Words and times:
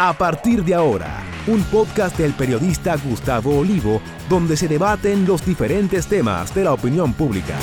A 0.00 0.12
partir 0.12 0.62
de 0.62 0.76
ahora, 0.76 1.24
un 1.48 1.60
podcast 1.64 2.16
del 2.16 2.32
periodista 2.32 2.96
Gustavo 2.96 3.58
Olivo, 3.58 4.00
donde 4.28 4.56
se 4.56 4.68
debaten 4.68 5.26
los 5.26 5.44
diferentes 5.44 6.06
temas 6.06 6.54
de 6.54 6.62
la 6.62 6.72
opinión 6.72 7.12
pública. 7.14 7.58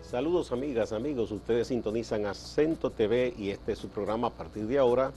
Saludos 0.00 0.50
amigas, 0.50 0.92
amigos, 0.92 1.30
ustedes 1.30 1.66
sintonizan 1.66 2.24
Acento 2.24 2.88
TV 2.88 3.34
y 3.36 3.50
este 3.50 3.72
es 3.72 3.78
su 3.78 3.90
programa 3.90 4.28
a 4.28 4.30
partir 4.30 4.66
de 4.66 4.78
ahora 4.78 5.12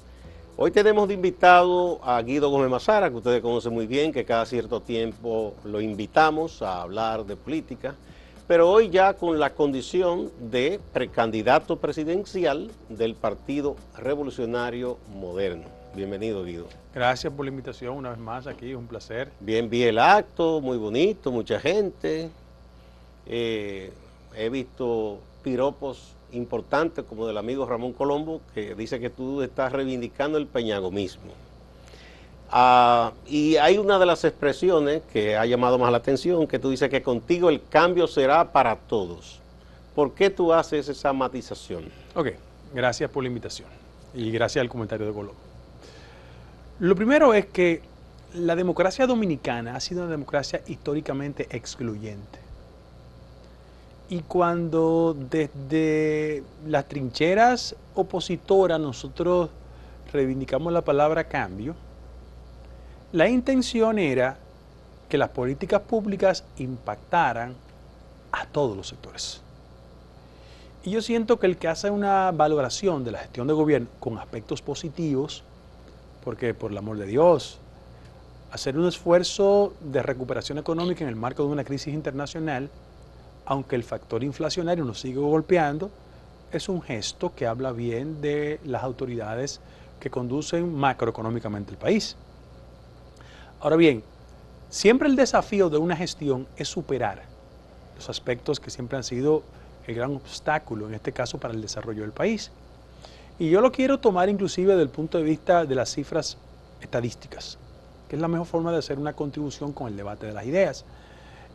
Hoy 0.62 0.72
tenemos 0.72 1.08
de 1.08 1.14
invitado 1.14 2.02
a 2.04 2.22
Guido 2.22 2.50
Gómez 2.50 2.70
Mazara, 2.70 3.10
que 3.10 3.16
ustedes 3.16 3.42
conocen 3.42 3.74
muy 3.74 3.88
bien, 3.88 4.12
que 4.12 4.26
cada 4.26 4.46
cierto 4.46 4.82
tiempo 4.82 5.56
lo 5.64 5.80
invitamos 5.80 6.62
a 6.62 6.82
hablar 6.82 7.26
de 7.26 7.38
política, 7.38 7.96
pero 8.46 8.70
hoy 8.70 8.90
ya 8.90 9.14
con 9.14 9.40
la 9.40 9.52
condición 9.52 10.30
de 10.38 10.82
precandidato 10.92 11.78
presidencial 11.78 12.70
del 12.90 13.16
Partido 13.16 13.78
Revolucionario 13.98 14.98
Moderno. 15.16 15.64
Bienvenido, 15.96 16.44
Guido. 16.44 16.68
Gracias 16.94 17.32
por 17.32 17.46
la 17.46 17.52
invitación 17.52 17.96
una 17.96 18.10
vez 18.10 18.20
más 18.20 18.46
aquí, 18.46 18.74
un 18.74 18.88
placer. 18.88 19.32
Bien, 19.40 19.70
vi 19.70 19.84
el 19.84 19.98
acto, 19.98 20.60
muy 20.60 20.78
bonito, 20.78 21.32
mucha 21.32 21.58
gente. 21.62 22.30
Eh, 23.28 23.94
he 24.36 24.50
visto 24.50 25.20
piropos 25.42 26.18
importante 26.32 27.04
como 27.04 27.28
del 27.28 27.38
amigo 27.38 27.66
Ramón 27.66 27.94
Colombo, 27.94 28.42
que 28.54 28.76
dice 28.76 29.00
que 29.00 29.10
tú 29.10 29.42
estás 29.42 29.72
reivindicando 29.72 30.38
el 30.38 30.48
peñagomismo. 30.48 31.32
Ah, 32.52 33.14
y 33.28 33.58
hay 33.58 33.78
una 33.78 34.00
de 34.00 34.06
las 34.06 34.24
expresiones 34.24 35.04
que 35.14 35.38
ha 35.38 35.46
llamado 35.46 35.78
más 35.78 35.92
la 35.92 35.98
atención, 35.98 36.48
que 36.48 36.58
tú 36.58 36.72
dices 36.72 36.90
que 36.90 37.02
contigo 37.02 37.50
el 37.50 37.62
cambio 37.70 38.08
será 38.08 38.52
para 38.52 38.76
todos. 38.76 39.40
¿Por 39.94 40.14
qué 40.14 40.30
tú 40.30 40.54
haces 40.54 40.90
esa 40.90 41.14
matización? 41.14 41.86
Ok, 42.16 42.30
gracias 42.74 43.10
por 43.12 43.24
la 43.24 43.28
invitación 43.28 43.68
y 44.14 44.32
gracias 44.32 44.62
al 44.62 44.70
comentario 44.70 45.06
de 45.06 45.14
Colombo. 45.14 45.40
Lo 46.80 46.96
primero 46.96 47.34
es 47.34 47.46
que 47.46 47.82
la 48.34 48.56
democracia 48.56 49.06
dominicana 49.06 49.76
ha 49.76 49.80
sido 49.80 50.04
una 50.04 50.12
democracia 50.12 50.62
históricamente 50.68 51.48
excluyente. 51.52 52.40
Y 54.10 54.22
cuando 54.22 55.16
desde 55.30 56.44
las 56.66 56.88
trincheras 56.88 57.76
opositoras 57.94 58.80
nosotros 58.80 59.52
reivindicamos 60.12 60.74
la 60.74 60.82
palabra 60.82 61.26
cambio, 61.26 61.76
la 63.12 63.30
intención 63.30 64.00
era 64.00 64.38
que 65.08 65.18
las 65.18 65.30
políticas 65.30 65.82
públicas 65.82 66.44
impactaran 66.58 67.54
a 68.32 68.46
todos 68.48 68.76
los 68.76 68.88
sectores. 68.88 69.42
Y 70.84 70.92
yo 70.92 71.02
siento 71.02 71.40
que 71.40 71.46
el 71.46 71.58
que 71.58 71.68
hace 71.68 71.92
una 71.92 72.32
valoración 72.32 73.04
de 73.04 73.12
la 73.12 73.20
gestión 73.20 73.48
de 73.48 73.54
gobierno 73.54 73.88
con 74.00 74.18
aspectos 74.18 74.62
positivos, 74.62 75.44
porque 76.24 76.54
por 76.56 76.72
el 76.72 76.78
amor 76.78 76.98
de 76.98 77.06
Dios, 77.06 77.60
hacer 78.52 78.78
un 78.78 78.88
esfuerzo 78.88 79.74
de 79.82 80.02
recuperación 80.02 80.58
económica 80.58 81.04
en 81.04 81.10
el 81.10 81.16
marco 81.16 81.44
de 81.44 81.50
una 81.50 81.64
crisis 81.64 81.94
internacional, 81.94 82.70
aunque 83.50 83.76
el 83.76 83.84
factor 83.84 84.24
inflacionario 84.24 84.86
nos 84.86 85.00
sigue 85.00 85.18
golpeando, 85.18 85.90
es 86.52 86.70
un 86.70 86.84
gesto 86.84 87.34
que 87.36 87.48
habla 87.48 87.72
bien 87.72 88.22
de 88.22 88.60
las 88.64 88.84
autoridades 88.84 89.60
que 90.00 90.12
conducen 90.12 90.72
macroeconómicamente 90.76 91.72
el 91.72 91.78
país. 91.78 92.16
Ahora 93.60 93.76
bien, 93.76 94.04
siempre 94.70 95.10
el 95.10 95.16
desafío 95.16 95.72
de 95.72 95.80
una 95.80 95.96
gestión 95.96 96.46
es 96.58 96.68
superar 96.68 97.24
los 97.96 98.08
aspectos 98.08 98.60
que 98.60 98.70
siempre 98.70 98.98
han 98.98 99.04
sido 99.04 99.42
el 99.88 99.96
gran 99.96 100.16
obstáculo, 100.16 100.88
en 100.88 100.94
este 100.94 101.12
caso, 101.12 101.40
para 101.40 101.56
el 101.56 101.62
desarrollo 101.62 102.04
del 102.04 102.12
país. 102.12 102.52
Y 103.40 103.50
yo 103.50 103.62
lo 103.62 103.72
quiero 103.72 104.00
tomar 104.00 104.30
inclusive 104.30 104.74
desde 104.74 104.84
el 104.84 104.90
punto 104.90 105.18
de 105.18 105.24
vista 105.24 105.66
de 105.66 105.74
las 105.74 105.92
cifras 105.92 106.38
estadísticas, 106.82 107.58
que 108.10 108.16
es 108.16 108.22
la 108.22 108.28
mejor 108.28 108.46
forma 108.46 108.72
de 108.72 108.78
hacer 108.78 109.00
una 109.00 109.14
contribución 109.14 109.74
con 109.74 109.88
el 109.88 109.98
debate 109.98 110.28
de 110.28 110.34
las 110.34 110.46
ideas. 110.46 110.86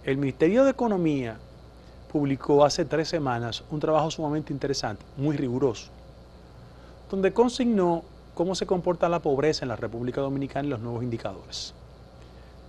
El 0.03 0.17
Ministerio 0.17 0.65
de 0.65 0.73
Economía 0.73 1.39
publicó 2.15 2.65
hace 2.65 2.85
tres 2.85 3.09
semanas 3.09 3.65
un 3.73 3.81
trabajo 3.81 4.09
sumamente 4.09 4.53
interesante, 4.53 5.05
muy 5.17 5.37
riguroso, 5.37 5.89
donde 7.11 7.33
consignó 7.33 8.05
cómo 8.35 8.55
se 8.55 8.67
comporta 8.67 9.09
la 9.09 9.19
pobreza 9.19 9.65
en 9.65 9.71
la 9.71 9.75
República 9.75 10.21
Dominicana 10.21 10.65
y 10.65 10.71
los 10.71 10.79
nuevos 10.79 11.03
indicadores. 11.03 11.75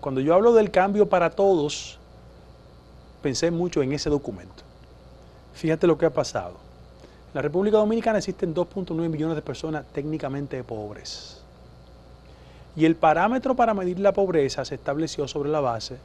Cuando 0.01 0.19
yo 0.19 0.33
hablo 0.33 0.51
del 0.51 0.71
cambio 0.71 1.07
para 1.07 1.29
todos, 1.29 1.99
pensé 3.21 3.51
mucho 3.51 3.83
en 3.83 3.93
ese 3.93 4.09
documento. 4.09 4.63
Fíjate 5.53 5.85
lo 5.85 5.95
que 5.95 6.07
ha 6.07 6.09
pasado. 6.09 6.55
En 7.27 7.35
la 7.35 7.43
República 7.43 7.77
Dominicana 7.77 8.17
existen 8.17 8.55
2.9 8.55 8.95
millones 9.09 9.35
de 9.35 9.43
personas 9.43 9.85
técnicamente 9.93 10.63
pobres. 10.63 11.43
Y 12.75 12.85
el 12.85 12.95
parámetro 12.95 13.55
para 13.55 13.75
medir 13.75 13.99
la 13.99 14.11
pobreza 14.11 14.65
se 14.65 14.73
estableció 14.73 15.27
sobre 15.27 15.51
la 15.51 15.59
base 15.59 15.97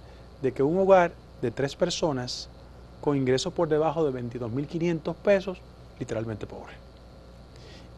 de 0.43 0.53
que 0.53 0.62
un 0.62 0.77
hogar 0.77 1.12
de 1.41 1.51
tres 1.51 1.75
personas 1.75 2.51
con 3.00 3.16
ingresos 3.16 3.53
por 3.53 3.69
debajo 3.69 4.09
de 4.11 4.22
22.500 4.22 5.15
pesos, 5.15 5.59
literalmente 5.99 6.47
pobre. 6.47 6.75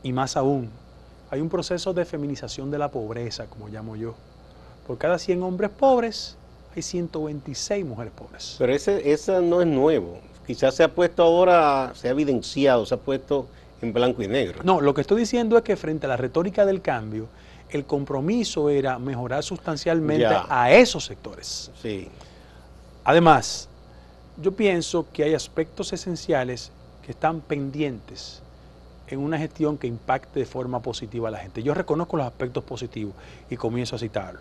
Y 0.03 0.13
más 0.13 0.37
aún, 0.37 0.71
hay 1.31 1.41
un 1.41 1.49
proceso 1.49 1.93
de 1.93 2.05
feminización 2.05 2.71
de 2.71 2.79
la 2.79 2.91
pobreza, 2.91 3.47
como 3.47 3.69
llamo 3.69 3.97
yo. 3.97 4.15
Por 4.87 4.99
cada 4.99 5.19
100 5.19 5.43
hombres 5.43 5.71
pobres, 5.71 6.37
hay 6.75 6.83
126 6.83 7.85
mujeres 7.85 8.13
pobres. 8.13 8.57
Pero 8.59 8.73
ese, 8.73 9.13
ese 9.13 9.41
no 9.41 9.61
es 9.61 9.67
nuevo. 9.67 10.19
Quizás 10.47 10.75
se 10.75 10.83
ha 10.83 10.89
puesto 10.89 11.23
ahora, 11.23 11.93
se 11.95 12.09
ha 12.09 12.11
evidenciado, 12.11 12.85
se 12.85 12.95
ha 12.95 12.99
puesto 12.99 13.47
en 13.81 13.93
blanco 13.93 14.23
y 14.23 14.29
negro. 14.29 14.61
No, 14.65 14.81
lo 14.81 14.93
que 14.95 15.01
estoy 15.01 15.21
diciendo 15.21 15.57
es 15.57 15.63
que 15.63 15.77
frente 15.77 16.07
a 16.07 16.09
la 16.09 16.17
retórica 16.17 16.67
del 16.67 16.83
cambio, 16.83 17.29
el 17.71 17.85
compromiso 17.85 18.69
era 18.69 18.99
mejorar 18.99 19.43
sustancialmente 19.43 20.27
a 20.27 20.73
esos 20.73 21.05
sectores. 21.05 21.71
Sí. 21.81 22.09
Además, 23.05 23.69
yo 24.43 24.53
pienso 24.53 25.07
que 25.13 25.23
hay 25.23 25.35
aspectos 25.35 25.93
esenciales 25.93 26.73
que 27.05 27.13
están 27.13 27.41
pendientes 27.41 28.43
en 29.07 29.21
una 29.21 29.39
gestión 29.39 29.79
que 29.79 29.87
impacte 29.87 30.41
de 30.41 30.47
forma 30.47 30.81
positiva 30.81 31.29
a 31.29 31.31
la 31.31 31.39
gente. 31.39 31.63
Yo 31.63 31.75
reconozco 31.75 32.17
los 32.17 32.27
aspectos 32.27 32.65
positivos 32.65 33.15
y 33.51 33.57
comienzo 33.57 33.97
a 33.97 33.99
citarlo. 33.99 34.41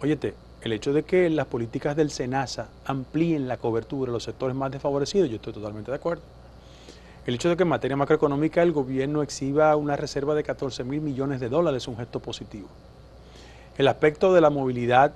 Óyete, 0.00 0.34
el 0.62 0.72
hecho 0.72 0.92
de 0.92 1.02
que 1.02 1.28
las 1.28 1.46
políticas 1.46 1.96
del 1.96 2.10
SENASA 2.10 2.68
amplíen 2.84 3.48
la 3.48 3.56
cobertura 3.56 4.10
de 4.10 4.14
los 4.14 4.24
sectores 4.24 4.54
más 4.54 4.70
desfavorecidos, 4.70 5.28
yo 5.28 5.36
estoy 5.36 5.52
totalmente 5.52 5.90
de 5.90 5.96
acuerdo. 5.96 6.22
El 7.26 7.34
hecho 7.34 7.48
de 7.48 7.56
que 7.56 7.62
en 7.62 7.70
materia 7.70 7.96
macroeconómica 7.96 8.62
el 8.62 8.72
gobierno 8.72 9.22
exhiba 9.22 9.74
una 9.76 9.96
reserva 9.96 10.34
de 10.34 10.44
14 10.44 10.84
mil 10.84 11.00
millones 11.00 11.40
de 11.40 11.48
dólares 11.48 11.82
es 11.82 11.88
un 11.88 11.96
gesto 11.96 12.20
positivo. 12.20 12.68
El 13.76 13.88
aspecto 13.88 14.32
de 14.34 14.40
la 14.40 14.50
movilidad 14.50 15.12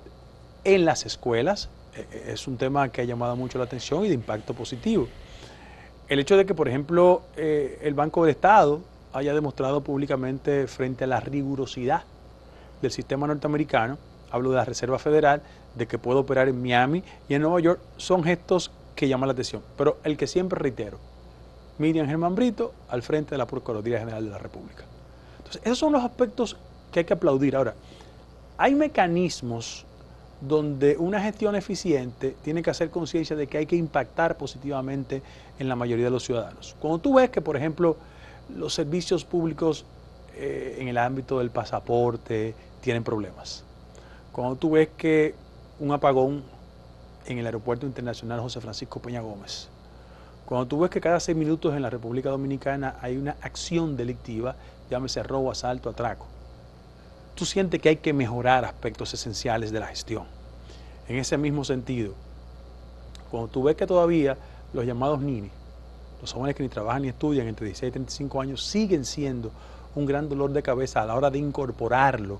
en 0.64 0.84
las 0.84 1.06
escuelas 1.06 1.68
es 2.26 2.46
un 2.46 2.56
tema 2.56 2.88
que 2.90 3.02
ha 3.02 3.04
llamado 3.04 3.36
mucho 3.36 3.58
la 3.58 3.64
atención 3.64 4.04
y 4.04 4.08
de 4.08 4.14
impacto 4.14 4.54
positivo. 4.54 5.08
El 6.08 6.18
hecho 6.20 6.36
de 6.36 6.46
que, 6.46 6.54
por 6.54 6.68
ejemplo, 6.68 7.22
eh, 7.36 7.78
el 7.82 7.94
Banco 7.94 8.22
del 8.24 8.30
Estado 8.30 8.80
haya 9.12 9.34
demostrado 9.34 9.82
públicamente 9.82 10.66
frente 10.66 11.04
a 11.04 11.06
la 11.06 11.20
rigurosidad 11.20 12.02
del 12.80 12.90
sistema 12.90 13.26
norteamericano, 13.26 13.98
hablo 14.30 14.50
de 14.50 14.56
la 14.56 14.64
Reserva 14.64 14.98
Federal, 14.98 15.42
de 15.74 15.86
que 15.86 15.98
puede 15.98 16.18
operar 16.18 16.48
en 16.48 16.60
Miami 16.60 17.02
y 17.28 17.34
en 17.34 17.42
Nueva 17.42 17.60
York, 17.60 17.80
son 17.96 18.24
gestos 18.24 18.70
que 18.94 19.08
llaman 19.08 19.28
la 19.28 19.32
atención. 19.32 19.62
Pero 19.76 19.98
el 20.04 20.16
que 20.16 20.26
siempre 20.26 20.58
reitero, 20.58 20.98
Miriam 21.78 22.06
Germán 22.06 22.34
Brito 22.34 22.72
al 22.88 23.02
frente 23.02 23.32
de 23.32 23.38
la 23.38 23.46
Procuraduría 23.46 23.98
General 23.98 24.24
de 24.24 24.30
la 24.30 24.38
República. 24.38 24.84
Entonces, 25.38 25.62
esos 25.64 25.78
son 25.78 25.92
los 25.92 26.02
aspectos 26.02 26.56
que 26.90 27.00
hay 27.00 27.04
que 27.04 27.12
aplaudir. 27.12 27.54
Ahora, 27.54 27.74
hay 28.56 28.74
mecanismos 28.74 29.86
donde 30.40 30.96
una 30.98 31.20
gestión 31.20 31.56
eficiente 31.56 32.36
tiene 32.42 32.62
que 32.62 32.70
hacer 32.70 32.90
conciencia 32.90 33.34
de 33.34 33.46
que 33.46 33.58
hay 33.58 33.66
que 33.66 33.76
impactar 33.76 34.36
positivamente 34.36 35.22
en 35.58 35.68
la 35.68 35.76
mayoría 35.76 36.04
de 36.04 36.10
los 36.10 36.24
ciudadanos. 36.24 36.76
Cuando 36.78 36.98
tú 36.98 37.14
ves 37.14 37.30
que, 37.30 37.40
por 37.40 37.56
ejemplo, 37.56 37.96
los 38.54 38.72
servicios 38.72 39.24
públicos 39.24 39.84
eh, 40.36 40.76
en 40.78 40.88
el 40.88 40.98
ámbito 40.98 41.38
del 41.38 41.50
pasaporte 41.50 42.54
tienen 42.80 43.02
problemas, 43.02 43.64
cuando 44.32 44.56
tú 44.56 44.70
ves 44.70 44.88
que 44.96 45.34
un 45.80 45.90
apagón 45.90 46.44
en 47.26 47.38
el 47.38 47.46
aeropuerto 47.46 47.86
internacional 47.86 48.40
José 48.40 48.60
Francisco 48.60 49.00
Peña 49.00 49.20
Gómez, 49.20 49.68
cuando 50.46 50.66
tú 50.66 50.78
ves 50.78 50.90
que 50.90 51.00
cada 51.00 51.20
seis 51.20 51.36
minutos 51.36 51.74
en 51.74 51.82
la 51.82 51.90
República 51.90 52.30
Dominicana 52.30 52.96
hay 53.02 53.16
una 53.16 53.36
acción 53.42 53.96
delictiva, 53.96 54.54
llámese 54.88 55.22
robo, 55.22 55.50
asalto, 55.50 55.90
atraco, 55.90 56.26
tú 57.34 57.44
sientes 57.44 57.82
que 57.82 57.90
hay 57.90 57.96
que 57.96 58.12
mejorar 58.12 58.64
aspectos 58.64 59.12
esenciales 59.12 59.72
de 59.72 59.80
la 59.80 59.88
gestión. 59.88 60.37
En 61.08 61.16
ese 61.16 61.38
mismo 61.38 61.64
sentido, 61.64 62.12
cuando 63.30 63.48
tú 63.48 63.62
ves 63.62 63.76
que 63.76 63.86
todavía 63.86 64.36
los 64.72 64.84
llamados 64.84 65.20
NINI, 65.20 65.50
los 66.20 66.32
jóvenes 66.32 66.54
que 66.54 66.62
ni 66.62 66.68
trabajan 66.68 67.02
ni 67.02 67.08
estudian 67.08 67.46
entre 67.46 67.66
16 67.66 67.88
y 67.88 67.92
35 67.92 68.40
años, 68.40 68.64
siguen 68.64 69.04
siendo 69.04 69.50
un 69.94 70.04
gran 70.04 70.28
dolor 70.28 70.52
de 70.52 70.62
cabeza 70.62 71.02
a 71.02 71.06
la 71.06 71.14
hora 71.14 71.30
de 71.30 71.38
incorporarlo 71.38 72.38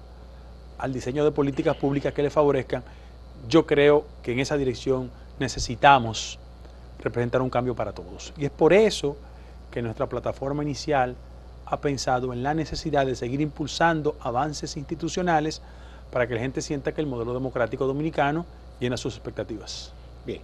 al 0.79 0.93
diseño 0.93 1.25
de 1.25 1.33
políticas 1.33 1.77
públicas 1.77 2.13
que 2.13 2.23
le 2.23 2.31
favorezcan, 2.31 2.83
yo 3.49 3.67
creo 3.67 4.05
que 4.23 4.33
en 4.33 4.41
esa 4.41 4.57
dirección 4.57 5.11
necesitamos 5.39 6.39
representar 6.99 7.41
un 7.43 7.51
cambio 7.51 7.75
para 7.75 7.93
todos. 7.93 8.33
Y 8.37 8.45
es 8.45 8.51
por 8.51 8.73
eso 8.73 9.17
que 9.71 9.83
nuestra 9.83 10.07
plataforma 10.07 10.63
inicial 10.63 11.17
ha 11.67 11.81
pensado 11.81 12.33
en 12.33 12.43
la 12.43 12.55
necesidad 12.55 13.07
de 13.07 13.15
seguir 13.15 13.41
impulsando 13.41 14.17
avances 14.21 14.77
institucionales 14.77 15.63
para 16.11 16.27
que 16.27 16.35
la 16.35 16.41
gente 16.41 16.63
sienta 16.63 16.93
que 16.93 17.01
el 17.01 17.07
modelo 17.07 17.35
democrático 17.35 17.87
dominicano 17.87 18.47
llena 18.81 18.97
sus 18.97 19.15
expectativas. 19.15 19.93
Bien, 20.25 20.41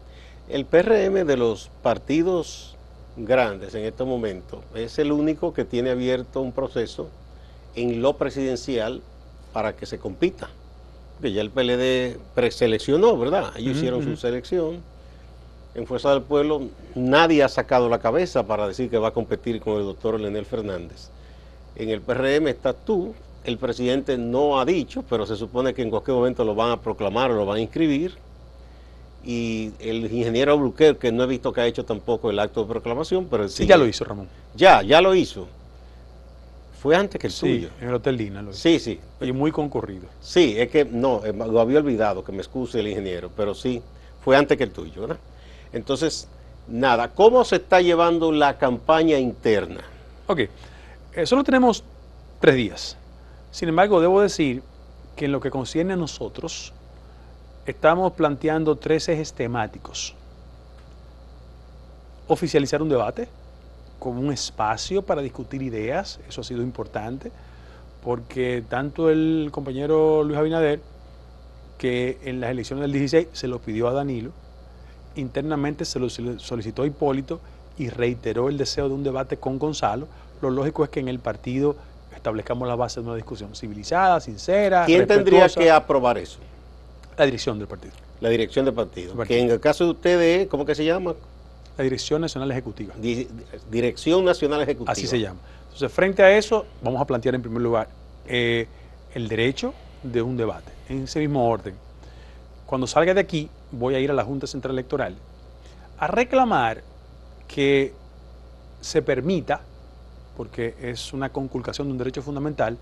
el 0.49 0.65
PRM 0.65 1.27
de 1.27 1.37
los 1.37 1.71
partidos 1.83 2.77
grandes 3.17 3.75
en 3.75 3.85
este 3.85 4.05
momento 4.05 4.63
es 4.75 4.99
el 4.99 5.13
único 5.13 5.55
que 5.55 5.65
tiene 5.65 5.91
abierto 5.91 6.41
un 6.41 6.53
proceso 6.53 7.09
en 7.75 8.03
lo 8.03 8.17
presidencial 8.17 9.03
para 9.53 9.75
que 9.75 9.87
se 9.87 9.99
compita. 9.99 10.51
Que 11.23 11.33
ya 11.33 11.41
el 11.41 11.51
PLD 11.51 12.19
preseleccionó, 12.35 13.17
¿verdad? 13.17 13.53
Ellos 13.57 13.77
hicieron 13.77 14.03
su 14.03 14.17
selección. 14.17 14.83
En 15.75 15.87
Fuerza 15.87 16.11
del 16.11 16.23
Pueblo 16.23 16.63
nadie 16.95 17.43
ha 17.43 17.49
sacado 17.49 17.89
la 17.89 17.99
cabeza 17.99 18.47
para 18.47 18.69
decir 18.69 18.91
que 18.91 18.99
va 18.99 19.09
a 19.09 19.13
competir 19.13 19.61
con 19.61 19.79
el 19.79 19.85
doctor 19.85 20.21
Leonel 20.21 20.45
Fernández. 20.45 21.09
En 21.77 21.89
el 21.89 22.01
PRM 22.01 22.49
estás 22.49 22.77
tú, 22.85 23.15
el 23.45 23.59
presidente 23.59 24.17
no 24.17 24.59
ha 24.59 24.65
dicho, 24.65 25.05
pero 25.09 25.27
se 25.27 25.37
supone 25.37 25.75
que 25.75 25.83
en 25.83 25.91
cualquier 25.91 26.17
momento 26.17 26.45
lo 26.45 26.55
van 26.55 26.71
a 26.71 26.81
proclamar 26.81 27.31
o 27.31 27.35
lo 27.35 27.47
van 27.47 27.59
a 27.59 27.61
inscribir. 27.61 28.17
Y 29.23 29.73
el 29.79 30.05
ingeniero 30.13 30.59
Bruquer, 30.59 30.97
que 30.97 31.13
no 31.13 31.25
he 31.25 31.27
visto 31.27 31.53
que 31.53 31.61
ha 31.61 31.67
hecho 31.67 31.85
tampoco 31.85 32.31
el 32.31 32.39
acto 32.39 32.63
de 32.63 32.69
proclamación, 32.69 33.27
pero 33.31 33.49
sí. 33.49 33.67
ya 33.67 33.77
lo 33.77 33.87
hizo, 33.87 34.05
Ramón. 34.05 34.29
Ya, 34.55 34.83
ya 34.83 35.01
lo 35.01 35.15
hizo. 35.15 35.47
Fue 36.83 36.95
antes 36.95 37.19
que 37.19 37.29
el 37.29 37.33
sí, 37.33 37.69
en 37.81 37.89
el 37.89 37.95
Hotel 37.95 38.19
Dina 38.19 38.43
lo 38.43 38.51
hizo. 38.51 38.61
Sí, 38.61 38.79
sí. 38.79 39.01
Y 39.21 39.33
muy 39.33 39.51
concurrido. 39.51 40.07
Sí, 40.21 40.55
es 40.59 40.71
que 40.71 40.85
no, 40.85 41.25
eh, 41.25 41.33
lo 41.33 41.61
había 41.61 41.79
olvidado, 41.79 42.23
que 42.23 42.33
me 42.33 42.39
excuse 42.39 42.79
el 42.79 42.89
ingeniero, 42.89 43.31
pero 43.35 43.55
sí, 43.55 43.81
fue 44.23 44.37
antes 44.37 44.59
que 44.59 44.65
el 44.65 44.71
tuyo, 44.71 45.03
¿verdad? 45.03 45.19
Entonces, 45.73 46.29
nada, 46.69 47.09
¿cómo 47.09 47.45
se 47.45 47.57
está 47.57 47.81
llevando 47.81 48.33
la 48.33 48.59
campaña 48.59 49.19
interna? 49.19 49.81
Ok, 50.27 50.41
eh, 51.15 51.27
solo 51.27 51.43
tenemos 51.43 51.83
tres 52.41 52.55
días. 52.57 52.99
Sin 53.55 53.69
embargo, 53.69 54.01
debo 54.01 54.21
decir 54.21 54.65
que 55.15 55.27
en 55.27 55.31
lo 55.31 55.39
que 55.39 55.49
concierne 55.49 55.93
a 55.93 55.97
nosotros, 55.97 56.73
estamos 57.67 58.13
planteando 58.15 58.75
tres 58.75 59.09
ejes 59.09 59.33
temáticos. 59.33 60.17
Oficializar 62.27 62.83
un 62.83 62.89
debate 62.89 63.29
como 64.01 64.21
un 64.21 64.33
espacio 64.33 65.03
para 65.03 65.23
discutir 65.23 65.63
ideas, 65.63 66.19
eso 66.29 66.41
ha 66.41 66.45
sido 66.45 66.63
importante, 66.63 67.31
porque 68.03 68.65
tanto 68.69 69.09
el 69.09 69.51
compañero 69.53 70.25
Luis 70.25 70.37
Abinader, 70.37 70.81
que 71.79 72.19
en 72.25 72.41
las 72.41 72.51
elecciones 72.51 72.83
del 72.83 72.91
16 72.91 73.29
se 73.33 73.47
lo 73.47 73.61
pidió 73.61 73.87
a 73.87 73.93
Danilo, 73.93 74.33
internamente 75.15 75.85
se 75.85 76.01
lo 76.01 76.11
solicitó 76.11 76.83
a 76.83 76.89
Hipólito 76.89 77.39
y 77.79 77.89
reiteró 77.89 78.49
el 78.49 78.59
deseo 78.59 78.89
de 78.89 78.95
un 78.97 79.05
debate 79.05 79.37
con 79.37 79.61
Gonzalo, 79.61 80.09
lo 80.43 80.51
lógico 80.51 80.83
es 80.83 80.91
que 80.91 80.99
en 80.99 81.07
el 81.07 81.21
partido 81.21 81.77
establezcamos 82.15 82.67
la 82.69 82.77
base 82.77 83.01
de 83.01 83.07
una 83.07 83.17
discusión 83.17 83.55
civilizada, 83.55 84.21
sincera. 84.21 84.85
¿Quién 84.87 85.07
tendría 85.07 85.49
que 85.49 85.71
aprobar 85.71 86.19
eso? 86.19 86.39
La 87.17 87.25
dirección 87.25 87.59
del 87.59 87.69
partido. 87.69 87.95
La 88.21 88.29
dirección 88.29 88.65
del 88.65 88.75
partido. 88.75 89.17
Que 89.25 89.39
en 89.39 89.51
el 89.51 89.61
caso 89.61 89.85
de 89.85 89.91
ustedes, 89.91 90.49
¿cómo 90.49 90.65
que 90.65 90.75
se 90.75 90.85
llama? 90.85 91.15
La 91.77 91.83
Dirección 91.85 92.21
Nacional 92.21 92.51
Ejecutiva. 92.53 92.95
dirección 93.71 94.25
Nacional 94.25 94.63
Ejecutiva. 94.63 94.93
Así 94.93 95.07
se 95.07 95.19
llama. 95.19 95.41
Entonces, 95.65 95.91
frente 95.93 96.23
a 96.23 96.37
eso, 96.37 96.67
vamos 96.83 97.01
a 97.01 97.05
plantear 97.05 97.35
en 97.35 97.43
primer 97.43 97.61
lugar 97.61 97.89
eh, 98.27 98.69
el 99.13 99.29
derecho 99.29 99.75
de 100.05 100.23
un 100.23 100.37
debate, 100.37 100.71
en 100.89 101.05
ese 101.05 101.19
mismo 101.19 101.49
orden. 101.49 101.75
Cuando 102.65 102.87
salga 102.87 103.13
de 103.13 103.21
aquí, 103.21 103.51
voy 103.73 103.97
a 103.97 104.01
ir 104.01 104.11
a 104.11 104.15
la 104.15 104.25
Junta 104.25 104.47
Central 104.47 104.75
Electoral 104.75 105.17
a 105.99 106.07
reclamar 106.07 106.83
que 107.49 107.93
se 108.81 109.03
permita 109.03 109.61
porque 110.37 110.75
es 110.81 111.13
una 111.13 111.31
conculcación 111.31 111.89
de 111.89 111.93
un 111.93 111.99
derecho 111.99 112.23
fundamental, 112.23 112.77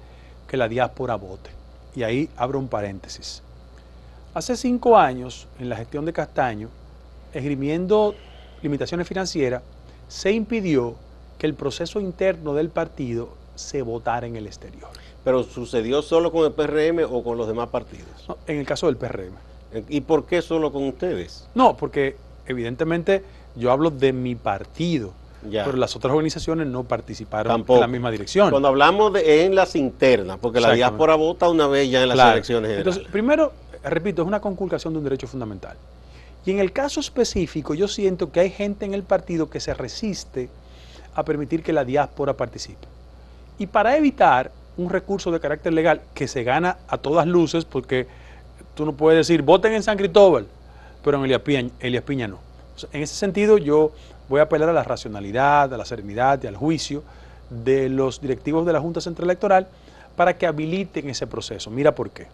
que 0.47 0.57
la 0.57 0.69
diáspora 0.69 1.17
vote. 1.17 1.51
Y 1.95 2.03
ahí 2.03 2.29
abro 2.37 2.59
un 2.59 2.69
paréntesis. 2.69 3.43
Hace 4.35 4.57
cinco 4.57 4.97
años, 4.97 5.47
en 5.59 5.69
la 5.69 5.77
gestión 5.77 6.05
de 6.05 6.13
Castaño, 6.13 6.69
esgrimiendo 7.33 8.15
limitaciones 8.63 9.07
financieras, 9.07 9.63
se 10.09 10.33
impidió 10.33 10.95
que 11.39 11.47
el 11.47 11.55
proceso 11.55 12.01
interno 12.01 12.55
del 12.55 12.71
partido 12.71 13.31
se 13.55 13.83
votara 13.83 14.27
en 14.27 14.37
el 14.37 14.47
exterior. 14.47 14.89
¿Pero 15.25 15.43
sucedió 15.45 16.03
solo 16.03 16.33
con 16.33 16.45
el 16.45 16.53
PRM 16.53 17.05
o 17.11 17.23
con 17.23 17.37
los 17.37 17.47
demás 17.47 17.69
partidos? 17.69 18.09
en 18.47 18.59
el 18.59 18.67
caso 18.67 18.87
del 18.87 18.97
PRM. 18.97 19.35
¿Y 19.89 20.03
por 20.03 20.27
qué 20.27 20.43
solo 20.43 20.73
con 20.73 20.85
ustedes? 20.87 21.49
No, 21.55 21.77
porque 21.77 22.17
evidentemente 22.47 23.23
yo 23.57 23.71
hablo 23.71 23.91
de 23.91 24.13
mi 24.13 24.35
partido 24.35 25.13
pero 25.51 25.73
las 25.73 25.95
otras 25.97 26.13
organizaciones 26.13 26.67
no 26.67 26.85
participaron 26.85 27.65
en 27.67 27.81
la 27.81 27.87
misma 27.87 28.11
dirección. 28.11 28.51
Cuando 28.51 28.69
hablamos 28.69 29.13
de 29.13 29.45
en 29.45 29.55
las 29.55 29.75
internas, 29.77 30.39
porque 30.41 30.61
la 30.61 30.73
diáspora 30.73 31.15
vota 31.15 31.49
una 31.49 31.67
vez 31.67 31.91
ya 31.91 32.03
en 32.03 32.09
las 32.09 32.33
elecciones 32.33 32.69
generales. 32.69 32.87
Entonces, 32.87 33.13
primero, 33.13 33.53
repito, 33.85 34.23
es 34.23 34.29
una 34.29 34.41
conculcación 34.41 34.93
de 34.93 34.99
un 34.99 35.05
derecho 35.05 35.27
fundamental. 35.27 35.77
Y 36.45 36.51
en 36.51 36.59
el 36.59 36.73
caso 36.73 37.01
específico, 37.01 37.75
yo 37.75 37.87
siento 37.87 38.33
que 38.33 38.41
hay 38.41 38.51
gente 38.51 38.85
en 38.85 38.95
el 38.95 39.05
partido 39.05 39.49
que 39.49 39.61
se 39.61 39.75
resiste 39.75 40.49
a 41.15 41.25
permitir 41.25 41.63
que 41.63 41.73
la 41.73 41.85
diáspora 41.85 42.35
participe. 42.35 42.87
Y 43.59 43.67
para 43.67 43.97
evitar 43.97 44.51
un 44.77 44.91
recurso 44.91 45.31
de 45.31 45.39
carácter 45.39 45.73
legal 45.73 46.01
que 46.15 46.27
se 46.27 46.43
gana 46.43 46.79
a 46.89 46.99
todas 46.99 47.27
luces, 47.27 47.65
porque 47.65 48.07
tú 48.75 48.85
no 48.85 48.93
puedes 48.93 49.19
decir, 49.19 49.43
voten 49.43 49.73
en 49.75 49.83
San 49.83 49.97
Cristóbal, 49.97 50.47
pero 51.05 51.19
en 51.19 51.25
Elías 51.81 52.03
Piña, 52.03 52.29
no. 52.29 52.39
en 52.93 53.03
ese 53.03 53.15
sentido, 53.15 53.59
yo 53.59 53.93
voy 54.33 54.41
a 54.41 54.45
apelar 54.45 54.71
a 54.71 54.73
la 54.73 54.83
racionalidad, 54.83 55.75
a 55.75 55.77
la 55.77 55.85
serenidad 55.85 56.43
y 56.43 56.47
al 56.47 56.57
juicio 56.57 57.03
de 57.51 57.91
los 57.91 58.19
directivos 58.19 58.65
de 58.65 58.73
la 58.73 58.81
Junta 58.81 59.03
Central 59.03 59.27
Electoral 59.29 59.69
para 60.17 60.39
que 60.39 60.47
habiliten 60.47 61.11
ese 61.11 61.27
proceso. 61.27 61.71
Mira 61.71 61.95
por 61.95 62.09
qué. 62.09 62.29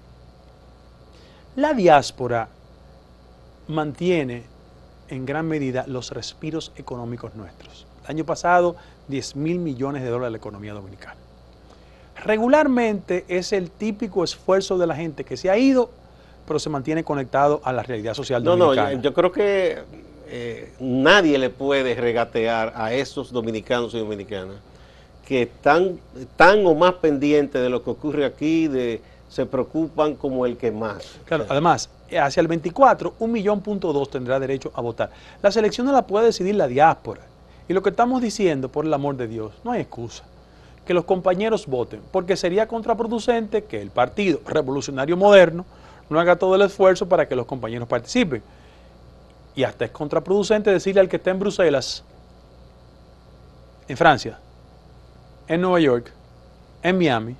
La 1.56 1.74
diáspora 1.74 2.50
mantiene 3.66 4.44
en 5.08 5.26
gran 5.26 5.48
medida 5.48 5.86
los 5.88 6.12
respiros 6.12 6.70
económicos 6.76 7.34
nuestros. 7.34 7.84
El 8.04 8.10
año 8.10 8.24
pasado, 8.24 8.76
10 9.08 9.34
mil 9.34 9.58
millones 9.58 10.04
de 10.04 10.08
dólares 10.08 10.30
la 10.30 10.38
economía 10.38 10.74
dominicana. 10.74 11.16
Regularmente 12.24 13.24
es 13.26 13.52
el 13.52 13.72
típico 13.72 14.22
esfuerzo 14.22 14.78
de 14.78 14.86
la 14.86 14.94
gente 14.94 15.24
que 15.24 15.36
se 15.36 15.50
ha 15.50 15.58
ido, 15.58 15.90
pero 16.46 16.60
se 16.60 16.70
mantiene 16.70 17.02
conectado 17.02 17.60
a 17.64 17.72
la 17.72 17.82
realidad 17.82 18.14
social 18.14 18.44
dominicana. 18.44 18.90
No, 18.90 18.96
no, 18.98 19.02
yo 19.02 19.12
creo 19.12 19.32
que 19.32 19.82
eh, 20.30 20.72
nadie 20.78 21.38
le 21.38 21.50
puede 21.50 21.94
regatear 21.94 22.72
a 22.76 22.92
esos 22.92 23.32
dominicanos 23.32 23.94
y 23.94 23.98
dominicanas 23.98 24.56
que 25.26 25.42
están 25.42 26.00
tan 26.36 26.64
o 26.64 26.74
más 26.74 26.94
pendientes 26.94 27.60
de 27.60 27.68
lo 27.68 27.84
que 27.84 27.90
ocurre 27.90 28.24
aquí, 28.24 28.66
de 28.66 29.02
se 29.28 29.44
preocupan 29.44 30.14
como 30.14 30.46
el 30.46 30.56
que 30.56 30.72
más. 30.72 31.18
Claro, 31.26 31.44
además, 31.48 31.90
hacia 32.18 32.40
el 32.40 32.48
24, 32.48 33.14
un 33.18 33.32
millón 33.32 33.60
punto 33.60 33.92
dos 33.92 34.10
tendrá 34.10 34.40
derecho 34.40 34.72
a 34.74 34.80
votar. 34.80 35.10
La 35.42 35.52
selección 35.52 35.86
no 35.86 35.92
la 35.92 36.06
puede 36.06 36.26
decidir 36.26 36.54
la 36.54 36.66
diáspora. 36.66 37.20
Y 37.68 37.74
lo 37.74 37.82
que 37.82 37.90
estamos 37.90 38.22
diciendo, 38.22 38.70
por 38.70 38.86
el 38.86 38.94
amor 38.94 39.16
de 39.18 39.28
Dios, 39.28 39.52
no 39.64 39.72
hay 39.72 39.82
excusa. 39.82 40.24
Que 40.86 40.94
los 40.94 41.04
compañeros 41.04 41.66
voten, 41.66 42.00
porque 42.10 42.34
sería 42.34 42.66
contraproducente 42.66 43.64
que 43.64 43.82
el 43.82 43.90
Partido 43.90 44.40
Revolucionario 44.46 45.18
Moderno 45.18 45.66
no 46.08 46.18
haga 46.18 46.36
todo 46.36 46.54
el 46.54 46.62
esfuerzo 46.62 47.06
para 47.06 47.28
que 47.28 47.36
los 47.36 47.44
compañeros 47.44 47.86
participen. 47.86 48.42
Y 49.58 49.64
hasta 49.64 49.86
es 49.86 49.90
contraproducente 49.90 50.70
decirle 50.70 51.00
al 51.00 51.08
que 51.08 51.16
está 51.16 51.32
en 51.32 51.40
Bruselas, 51.40 52.04
en 53.88 53.96
Francia, 53.96 54.38
en 55.48 55.60
Nueva 55.60 55.80
York, 55.80 56.12
en 56.80 56.96
Miami, 56.96 57.34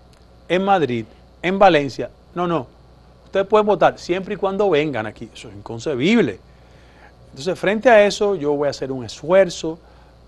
en 0.49 0.65
Madrid, 0.65 1.05
en 1.41 1.61
Valencia. 1.61 2.11
No, 2.35 2.49
no. 2.49 2.67
Ustedes 3.25 3.47
pueden 3.47 3.69
votar 3.69 4.01
siempre 4.01 4.35
y 4.35 4.37
cuando 4.37 4.69
vengan 4.69 5.07
aquí. 5.07 5.31
Eso 5.33 5.49
es 5.49 5.55
inconcebible. 5.55 6.41
Entonces, 7.31 7.57
frente 7.57 7.89
a 7.89 8.05
eso, 8.05 8.35
yo 8.35 8.53
voy 8.55 8.67
a 8.67 8.71
hacer 8.71 8.91
un 8.91 9.05
esfuerzo 9.05 9.79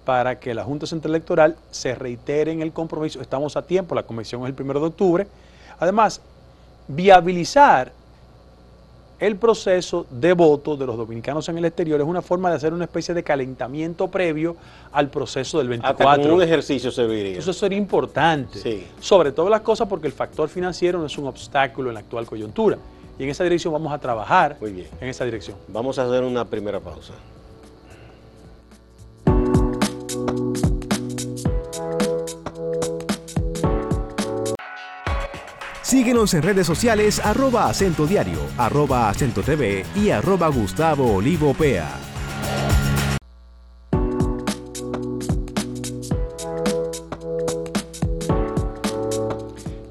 para 0.04 0.38
que 0.38 0.54
la 0.54 0.62
Junta 0.62 0.86
Central 0.86 1.16
Electoral 1.16 1.56
se 1.72 1.96
reitere 1.96 2.52
en 2.52 2.62
el 2.62 2.72
compromiso. 2.72 3.20
Estamos 3.20 3.56
a 3.56 3.62
tiempo, 3.62 3.96
la 3.96 4.04
convención 4.04 4.42
es 4.42 4.46
el 4.46 4.54
primero 4.54 4.78
de 4.78 4.86
octubre. 4.86 5.26
Además, 5.80 6.20
viabilizar 6.86 7.90
el 9.20 9.36
proceso 9.36 10.06
de 10.10 10.32
voto 10.32 10.76
de 10.76 10.86
los 10.86 10.96
dominicanos 10.96 11.48
en 11.50 11.58
el 11.58 11.66
exterior 11.66 12.00
es 12.00 12.06
una 12.06 12.22
forma 12.22 12.48
de 12.48 12.56
hacer 12.56 12.72
una 12.72 12.84
especie 12.84 13.14
de 13.14 13.22
calentamiento 13.22 14.08
previo 14.08 14.56
al 14.92 15.10
proceso 15.10 15.58
del 15.58 15.68
24. 15.68 16.08
Hasta 16.08 16.32
un 16.32 16.42
ejercicio 16.42 16.90
serviría. 16.90 17.38
Eso 17.38 17.52
sería 17.52 17.78
importante. 17.78 18.86
Sobre 18.98 19.32
todo 19.32 19.50
las 19.50 19.60
cosas 19.60 19.86
porque 19.86 20.06
el 20.06 20.14
factor 20.14 20.48
financiero 20.48 20.98
no 20.98 21.06
es 21.06 21.18
un 21.18 21.26
obstáculo 21.26 21.90
en 21.90 21.94
la 21.94 22.00
actual 22.00 22.24
coyuntura. 22.24 22.78
Y 23.18 23.24
en 23.24 23.28
esa 23.28 23.44
dirección 23.44 23.74
vamos 23.74 23.92
a 23.92 23.98
trabajar. 23.98 24.56
Muy 24.58 24.72
bien. 24.72 24.88
En 24.98 25.08
esa 25.08 25.26
dirección. 25.26 25.58
Vamos 25.68 25.98
a 25.98 26.06
hacer 26.06 26.22
una 26.24 26.46
primera 26.46 26.80
pausa. 26.80 27.12
Síguenos 35.90 36.34
en 36.34 36.42
redes 36.42 36.68
sociales 36.68 37.18
arroba 37.18 37.68
acento 37.68 38.06
diario, 38.06 38.38
arroba 38.56 39.08
acento 39.08 39.42
TV 39.42 39.84
y 39.96 40.10
arroba 40.10 40.46
Gustavo 40.46 41.16
Olivo 41.16 41.52
Pea. 41.52 41.90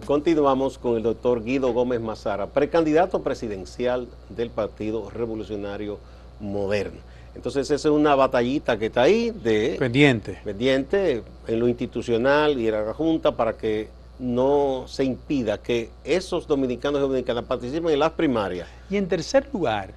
Continuamos 0.06 0.78
con 0.78 0.96
el 0.96 1.04
doctor 1.04 1.44
Guido 1.44 1.74
Gómez 1.74 2.00
Mazara, 2.00 2.48
precandidato 2.48 3.22
presidencial 3.22 4.08
del 4.30 4.52
Partido 4.52 5.10
Revolucionario 5.10 6.00
Moderno. 6.40 7.02
Entonces 7.36 7.70
esa 7.70 7.90
es 7.90 7.94
una 7.94 8.16
batallita 8.16 8.80
que 8.80 8.86
está 8.86 9.02
ahí 9.02 9.32
de 9.32 9.76
pendiente, 9.78 10.40
pendiente 10.46 11.24
en 11.46 11.60
lo 11.60 11.68
institucional 11.68 12.58
y 12.58 12.70
en 12.70 12.86
la 12.86 12.94
Junta 12.94 13.36
para 13.36 13.58
que 13.58 13.99
no 14.20 14.84
se 14.88 15.06
impida 15.06 15.62
que 15.62 15.90
esos 16.04 16.46
dominicanos 16.46 17.00
y 17.00 17.02
dominicanas 17.02 17.46
participen 17.46 17.90
en 17.90 18.00
las 18.00 18.12
primarias. 18.12 18.68
Y 18.90 18.98
en 18.98 19.08
tercer 19.08 19.50
lugar, 19.54 19.94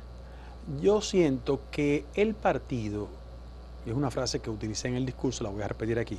yo 0.80 1.00
siento 1.00 1.60
que 1.70 2.04
el 2.14 2.34
partido, 2.34 3.08
y 3.84 3.90
es 3.90 3.96
una 3.96 4.10
frase 4.10 4.38
que 4.38 4.48
utilicé 4.48 4.88
en 4.88 4.94
el 4.94 5.04
discurso, 5.04 5.42
la 5.42 5.50
voy 5.50 5.62
a 5.62 5.68
repetir 5.68 5.98
aquí, 5.98 6.18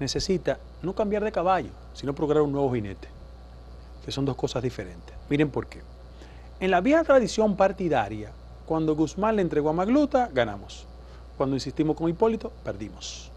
necesita 0.00 0.58
no 0.82 0.94
cambiar 0.94 1.22
de 1.22 1.30
caballo, 1.30 1.70
sino 1.92 2.14
procurar 2.14 2.42
un 2.42 2.52
nuevo 2.52 2.72
jinete, 2.72 3.08
que 4.04 4.10
son 4.10 4.24
dos 4.24 4.36
cosas 4.36 4.62
diferentes. 4.62 5.14
Miren 5.28 5.50
por 5.50 5.66
qué. 5.66 5.80
En 6.58 6.70
la 6.70 6.80
vieja 6.80 7.04
tradición 7.04 7.56
partidaria, 7.56 8.32
cuando 8.66 8.94
Guzmán 8.94 9.36
le 9.36 9.42
entregó 9.42 9.70
a 9.70 9.72
Magluta, 9.74 10.30
ganamos. 10.32 10.86
Cuando 11.36 11.56
insistimos 11.56 11.96
con 11.96 12.08
Hipólito, 12.08 12.50
perdimos. 12.64 13.31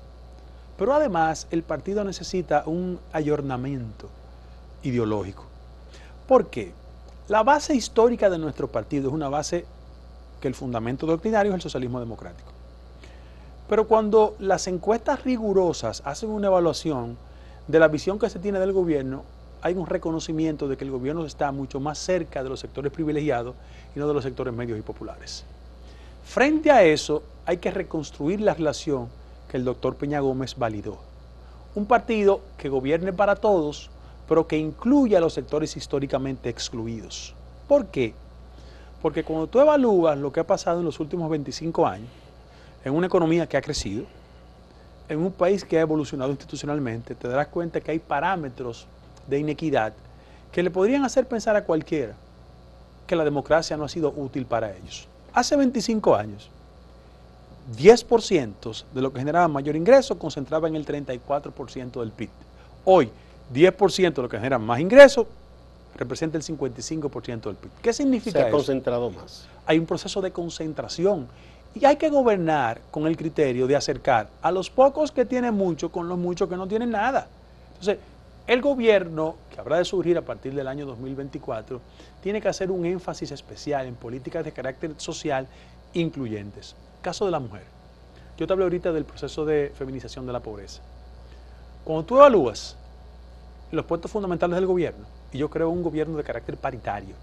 Pero 0.77 0.93
además 0.93 1.47
el 1.51 1.63
partido 1.63 2.03
necesita 2.03 2.63
un 2.65 2.99
ayornamiento 3.13 4.09
ideológico. 4.83 5.45
¿Por 6.27 6.47
qué? 6.47 6.73
La 7.27 7.43
base 7.43 7.73
histórica 7.73 8.29
de 8.29 8.37
nuestro 8.37 8.67
partido 8.67 9.09
es 9.09 9.13
una 9.13 9.29
base 9.29 9.65
que 10.41 10.47
el 10.47 10.55
fundamento 10.55 11.05
doctrinario 11.05 11.51
es 11.51 11.55
el 11.55 11.61
socialismo 11.61 11.99
democrático. 11.99 12.51
Pero 13.67 13.87
cuando 13.87 14.35
las 14.39 14.67
encuestas 14.67 15.23
rigurosas 15.23 16.03
hacen 16.05 16.29
una 16.29 16.47
evaluación 16.47 17.17
de 17.67 17.79
la 17.79 17.87
visión 17.87 18.19
que 18.19 18.29
se 18.29 18.39
tiene 18.39 18.59
del 18.59 18.73
gobierno, 18.73 19.23
hay 19.61 19.73
un 19.73 19.87
reconocimiento 19.87 20.67
de 20.67 20.77
que 20.77 20.83
el 20.83 20.91
gobierno 20.91 21.25
está 21.25 21.51
mucho 21.51 21.79
más 21.79 21.97
cerca 21.97 22.43
de 22.43 22.49
los 22.49 22.59
sectores 22.59 22.91
privilegiados 22.91 23.55
y 23.95 23.99
no 23.99 24.07
de 24.07 24.13
los 24.13 24.23
sectores 24.23 24.53
medios 24.53 24.77
y 24.77 24.83
populares. 24.83 25.45
Frente 26.23 26.69
a 26.69 26.83
eso, 26.83 27.23
hay 27.47 27.57
que 27.57 27.71
reconstruir 27.71 28.41
la 28.41 28.53
relación 28.53 29.09
el 29.55 29.63
doctor 29.63 29.95
Peña 29.95 30.19
Gómez 30.19 30.55
validó. 30.57 30.97
Un 31.75 31.85
partido 31.85 32.41
que 32.57 32.67
gobierne 32.67 33.13
para 33.13 33.37
todos, 33.37 33.89
pero 34.27 34.47
que 34.47 34.57
incluya 34.57 35.17
a 35.17 35.21
los 35.21 35.33
sectores 35.33 35.77
históricamente 35.77 36.49
excluidos. 36.49 37.33
¿Por 37.67 37.85
qué? 37.87 38.13
Porque 39.01 39.23
cuando 39.23 39.47
tú 39.47 39.61
evalúas 39.61 40.17
lo 40.17 40.31
que 40.33 40.41
ha 40.41 40.47
pasado 40.47 40.79
en 40.79 40.85
los 40.85 40.99
últimos 40.99 41.29
25 41.29 41.87
años, 41.87 42.09
en 42.83 42.93
una 42.93 43.07
economía 43.07 43.47
que 43.47 43.55
ha 43.55 43.61
crecido, 43.61 44.03
en 45.07 45.19
un 45.19 45.31
país 45.31 45.63
que 45.63 45.77
ha 45.77 45.81
evolucionado 45.81 46.31
institucionalmente, 46.31 47.15
te 47.15 47.27
darás 47.27 47.47
cuenta 47.47 47.79
que 47.79 47.91
hay 47.91 47.99
parámetros 47.99 48.87
de 49.27 49.39
inequidad 49.39 49.93
que 50.51 50.63
le 50.63 50.71
podrían 50.71 51.05
hacer 51.05 51.27
pensar 51.27 51.55
a 51.55 51.63
cualquiera 51.63 52.13
que 53.07 53.15
la 53.15 53.23
democracia 53.23 53.77
no 53.77 53.85
ha 53.85 53.89
sido 53.89 54.13
útil 54.17 54.45
para 54.45 54.75
ellos. 54.75 55.07
Hace 55.33 55.55
25 55.55 56.15
años, 56.15 56.49
10% 57.77 58.83
de 58.93 59.01
lo 59.01 59.11
que 59.11 59.19
generaba 59.19 59.47
mayor 59.47 59.75
ingreso 59.75 60.17
concentraba 60.19 60.67
en 60.67 60.75
el 60.75 60.85
34% 60.85 61.99
del 61.99 62.11
PIB. 62.11 62.29
Hoy, 62.85 63.09
10% 63.53 64.13
de 64.13 64.21
lo 64.21 64.29
que 64.29 64.37
genera 64.37 64.59
más 64.59 64.79
ingreso 64.79 65.27
representa 65.95 66.37
el 66.37 66.43
55% 66.43 67.41
del 67.41 67.55
PIB. 67.55 67.71
¿Qué 67.81 67.93
significa 67.93 68.39
eso? 68.39 68.47
Se 68.47 68.49
ha 68.49 68.51
concentrado 68.51 69.09
más. 69.09 69.47
Hay 69.65 69.79
un 69.79 69.85
proceso 69.85 70.21
de 70.21 70.31
concentración 70.31 71.27
y 71.73 71.85
hay 71.85 71.95
que 71.95 72.09
gobernar 72.09 72.81
con 72.91 73.07
el 73.07 73.17
criterio 73.17 73.67
de 73.67 73.75
acercar 73.75 74.29
a 74.41 74.51
los 74.51 74.69
pocos 74.69 75.11
que 75.11 75.25
tienen 75.25 75.53
mucho 75.53 75.91
con 75.91 76.07
los 76.07 76.17
muchos 76.17 76.47
que 76.47 76.55
no 76.55 76.67
tienen 76.67 76.91
nada. 76.91 77.27
Entonces, 77.73 77.97
el 78.47 78.61
gobierno, 78.61 79.35
que 79.53 79.59
habrá 79.59 79.77
de 79.79 79.85
surgir 79.85 80.17
a 80.17 80.21
partir 80.21 80.53
del 80.53 80.67
año 80.67 80.85
2024, 80.85 81.81
tiene 82.21 82.39
que 82.39 82.47
hacer 82.47 82.69
un 82.69 82.85
énfasis 82.85 83.31
especial 83.31 83.87
en 83.87 83.95
políticas 83.95 84.45
de 84.45 84.51
carácter 84.51 84.93
social 84.97 85.47
incluyentes. 85.93 86.75
Caso 87.05 87.23
de 87.25 87.29
la 87.29 87.39
mujer. 87.39 87.61
Yo 88.35 88.47
te 88.47 88.53
hablé 88.53 88.65
ahorita 88.65 88.91
del 88.91 89.05
proceso 89.05 89.45
de 89.45 89.71
feminización 89.77 90.25
de 90.25 90.33
la 90.33 90.39
pobreza. 90.39 90.81
Cuando 91.83 92.03
tú 92.03 92.15
evalúas 92.15 92.75
los 93.71 93.85
puestos 93.85 94.09
fundamentales 94.09 94.55
del 94.55 94.65
gobierno, 94.65 95.05
y 95.31 95.37
yo 95.37 95.47
creo 95.47 95.69
un 95.69 95.83
gobierno 95.83 96.17
de 96.17 96.23
carácter 96.23 96.57
paritario, 96.57 97.13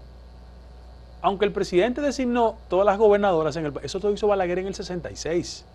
aunque 1.21 1.43
el 1.43 1.51
presidente 1.51 1.99
designó 1.99 2.55
todas 2.69 2.85
las 2.85 2.97
gobernadoras 2.97 3.57
en 3.57 3.65
el 3.65 3.73
eso 3.83 3.99
lo 4.01 4.11
hizo 4.11 4.25
Balaguer 4.25 4.59
en 4.59 4.67
el 4.67 4.73
66 4.73 5.65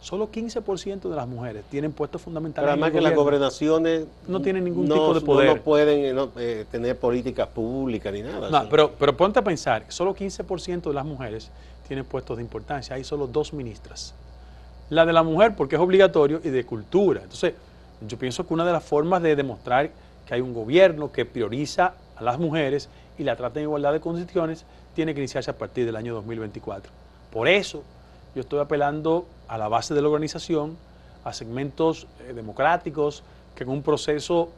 solo 0.00 0.30
15% 0.30 1.08
de 1.08 1.16
las 1.16 1.26
mujeres 1.26 1.64
tienen 1.68 1.92
puestos 1.92 2.22
fundamentales. 2.22 2.64
Pero 2.64 2.72
además 2.72 2.92
que 2.92 3.00
las 3.00 3.14
gobernaciones 3.14 4.06
no 4.28 4.40
tienen 4.40 4.62
ningún 4.64 4.86
tipo 4.86 5.14
de 5.14 5.20
poder. 5.20 5.56
No, 5.56 5.62
pueden 5.62 6.16
eh, 6.16 6.28
eh, 6.36 6.64
tener 6.70 6.96
políticas 6.96 7.48
públicas 7.48 8.12
ni 8.12 8.22
nada. 8.22 8.50
No, 8.50 8.68
pero, 8.68 8.92
pero 8.92 9.16
ponte 9.16 9.40
a 9.40 9.42
pensar, 9.42 9.84
solo 9.88 10.14
15% 10.14 10.82
de 10.82 10.94
las 10.94 11.04
mujeres 11.04 11.50
tienen 11.86 12.04
puestos 12.04 12.36
de 12.36 12.42
importancia, 12.42 12.96
hay 12.96 13.04
solo 13.04 13.26
dos 13.26 13.52
ministras. 13.52 14.14
La 14.90 15.04
de 15.04 15.12
la 15.12 15.22
mujer 15.22 15.54
porque 15.56 15.76
es 15.76 15.80
obligatorio 15.80 16.40
y 16.42 16.50
de 16.50 16.64
cultura. 16.64 17.22
Entonces, 17.22 17.54
yo 18.06 18.18
pienso 18.18 18.46
que 18.46 18.54
una 18.54 18.64
de 18.64 18.72
las 18.72 18.84
formas 18.84 19.22
de 19.22 19.34
demostrar 19.34 19.90
que 20.26 20.34
hay 20.34 20.40
un 20.40 20.52
gobierno 20.52 21.10
que 21.10 21.24
prioriza 21.24 21.94
a 22.16 22.22
las 22.22 22.38
mujeres 22.38 22.88
y 23.18 23.24
la 23.24 23.36
trata 23.36 23.58
en 23.58 23.64
igualdad 23.64 23.92
de 23.92 24.00
condiciones 24.00 24.64
tiene 24.94 25.14
que 25.14 25.20
iniciarse 25.20 25.50
a 25.50 25.56
partir 25.56 25.86
del 25.86 25.96
año 25.96 26.14
2024. 26.14 26.90
Por 27.32 27.48
eso 27.48 27.82
yo 28.34 28.40
estoy 28.40 28.60
apelando 28.60 29.26
a 29.48 29.58
la 29.58 29.68
base 29.68 29.94
de 29.94 30.02
la 30.02 30.08
organización, 30.08 30.76
a 31.24 31.32
segmentos 31.32 32.06
eh, 32.20 32.32
democráticos 32.32 33.22
que 33.54 33.64
en 33.64 33.70
un 33.70 33.82
proceso 33.82 34.50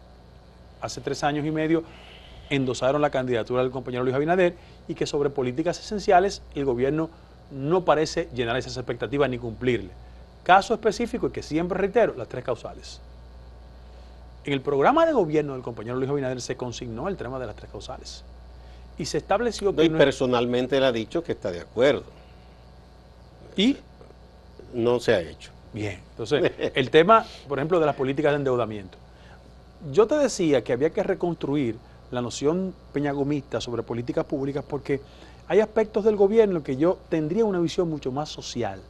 hace 0.80 1.00
tres 1.00 1.22
años 1.24 1.46
y 1.46 1.50
medio 1.50 1.84
endosaron 2.50 3.02
la 3.02 3.10
candidatura 3.10 3.62
del 3.62 3.70
compañero 3.70 4.04
Luis 4.04 4.14
Abinader 4.14 4.54
y 4.86 4.94
que 4.94 5.06
sobre 5.06 5.30
políticas 5.30 5.78
esenciales 5.78 6.42
el 6.54 6.64
gobierno 6.64 7.10
no 7.50 7.84
parece 7.84 8.28
llenar 8.34 8.56
esas 8.56 8.76
expectativas 8.76 9.28
ni 9.30 9.38
cumplirle. 9.38 9.90
Caso 10.42 10.74
específico 10.74 11.28
y 11.28 11.30
que 11.30 11.42
siempre 11.42 11.78
reitero, 11.78 12.14
las 12.16 12.28
tres 12.28 12.44
causales. 12.44 13.00
En 14.44 14.52
el 14.52 14.60
programa 14.60 15.04
de 15.04 15.12
gobierno 15.12 15.52
del 15.52 15.62
compañero 15.62 15.96
Luis 15.96 16.10
Abinader 16.10 16.40
se 16.40 16.56
consignó 16.56 17.08
el 17.08 17.16
tema 17.16 17.38
de 17.38 17.46
las 17.46 17.56
tres 17.56 17.70
causales. 17.70 18.24
Y 18.96 19.04
se 19.04 19.18
estableció 19.18 19.74
que... 19.74 19.84
y 19.84 19.90
personalmente 19.90 20.76
él 20.76 20.84
ha 20.84 20.92
dicho 20.92 21.22
que 21.22 21.32
está 21.32 21.50
de 21.50 21.60
acuerdo. 21.60 22.04
Y 23.56 23.76
no 24.74 25.00
se 25.00 25.14
ha 25.14 25.20
hecho. 25.20 25.50
Bien, 25.72 26.00
entonces, 26.10 26.52
el 26.74 26.90
tema, 26.90 27.24
por 27.46 27.58
ejemplo, 27.58 27.78
de 27.78 27.86
las 27.86 27.94
políticas 27.94 28.32
de 28.32 28.36
endeudamiento. 28.36 28.96
Yo 29.92 30.06
te 30.06 30.16
decía 30.16 30.64
que 30.64 30.72
había 30.72 30.90
que 30.90 31.02
reconstruir 31.02 31.76
la 32.10 32.22
noción 32.22 32.74
peñagomista 32.92 33.60
sobre 33.60 33.82
políticas 33.82 34.24
públicas 34.24 34.64
porque 34.66 35.00
hay 35.46 35.60
aspectos 35.60 36.04
del 36.04 36.16
gobierno 36.16 36.62
que 36.62 36.76
yo 36.76 36.98
tendría 37.08 37.44
una 37.44 37.58
visión 37.58 37.88
mucho 37.88 38.12
más 38.12 38.28
social. 38.28 38.80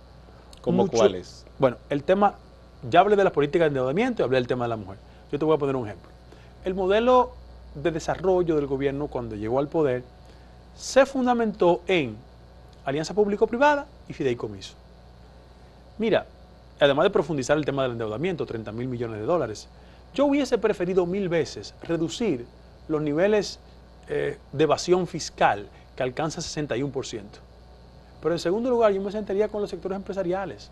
¿Cómo 0.61 0.89
cuáles? 0.89 1.45
Bueno, 1.59 1.77
el 1.89 2.03
tema, 2.03 2.35
ya 2.91 3.01
hablé 3.01 3.17
de 3.17 3.25
las 3.25 3.33
políticas 3.33 3.67
de 3.67 3.69
endeudamiento 3.69 4.23
y 4.23 4.25
hablé 4.25 4.37
del 4.39 4.47
tema 4.47 4.65
de 4.65 4.71
la 4.71 4.77
mujer. 4.77 4.99
Yo 5.31 5.39
te 5.39 5.45
voy 5.45 5.55
a 5.55 5.59
poner 5.59 5.77
un 5.77 5.87
ejemplo. 5.87 6.11
El 6.65 6.75
modelo 6.75 7.33
de 7.75 7.91
desarrollo 7.91 8.57
del 8.57 8.67
gobierno 8.67 9.07
cuando 9.07 9.37
llegó 9.37 9.59
al 9.59 9.69
poder 9.69 10.03
se 10.77 11.07
fundamentó 11.07 11.83
en 11.87 12.17
alianza 12.85 13.15
público-privada 13.15 13.87
y 14.09 14.13
fideicomiso. 14.13 14.75
Mira, 15.99 16.27
además 16.81 17.05
de 17.05 17.11
profundizar 17.11 17.57
el 17.57 17.65
tema 17.65 17.83
del 17.83 17.93
endeudamiento, 17.93 18.47
30 18.47 18.73
mil 18.73 18.89
millones 18.89 19.21
de 19.21 19.27
dólares, 19.27 19.69
yo 20.15 20.27
hubiese 20.27 20.59
preferido 20.59 21.07
mil 21.07 21.29
veces 21.29 21.75
reducir 21.83 22.47
los 22.89 23.03
niveles 23.03 23.59
eh, 24.09 24.39
de 24.53 24.65
evasión 24.65 25.07
fiscal 25.07 25.69
que 25.95 26.03
alcanza 26.03 26.41
61%. 26.41 27.23
Pero 28.21 28.35
en 28.35 28.39
segundo 28.39 28.71
lugar, 28.71 28.93
yo 28.93 29.01
me 29.01 29.13
sentaría 29.13 29.49
con 29.49 29.61
los 29.61 29.71
sectores 29.71 29.97
empresariales. 29.97 30.71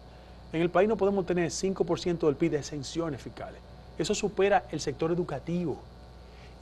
En 0.53 0.63
el 0.63 0.71
país 0.71 0.89
no 0.89 0.97
podemos 0.97 1.27
tener 1.27 1.51
5% 1.51 2.19
del 2.27 2.37
PIB 2.37 2.53
de 2.53 2.59
exenciones 2.59 3.21
fiscales. 3.21 3.61
Eso 3.99 4.15
supera 4.15 4.65
el 4.71 4.81
sector 4.81 5.13
educativo. 5.13 5.79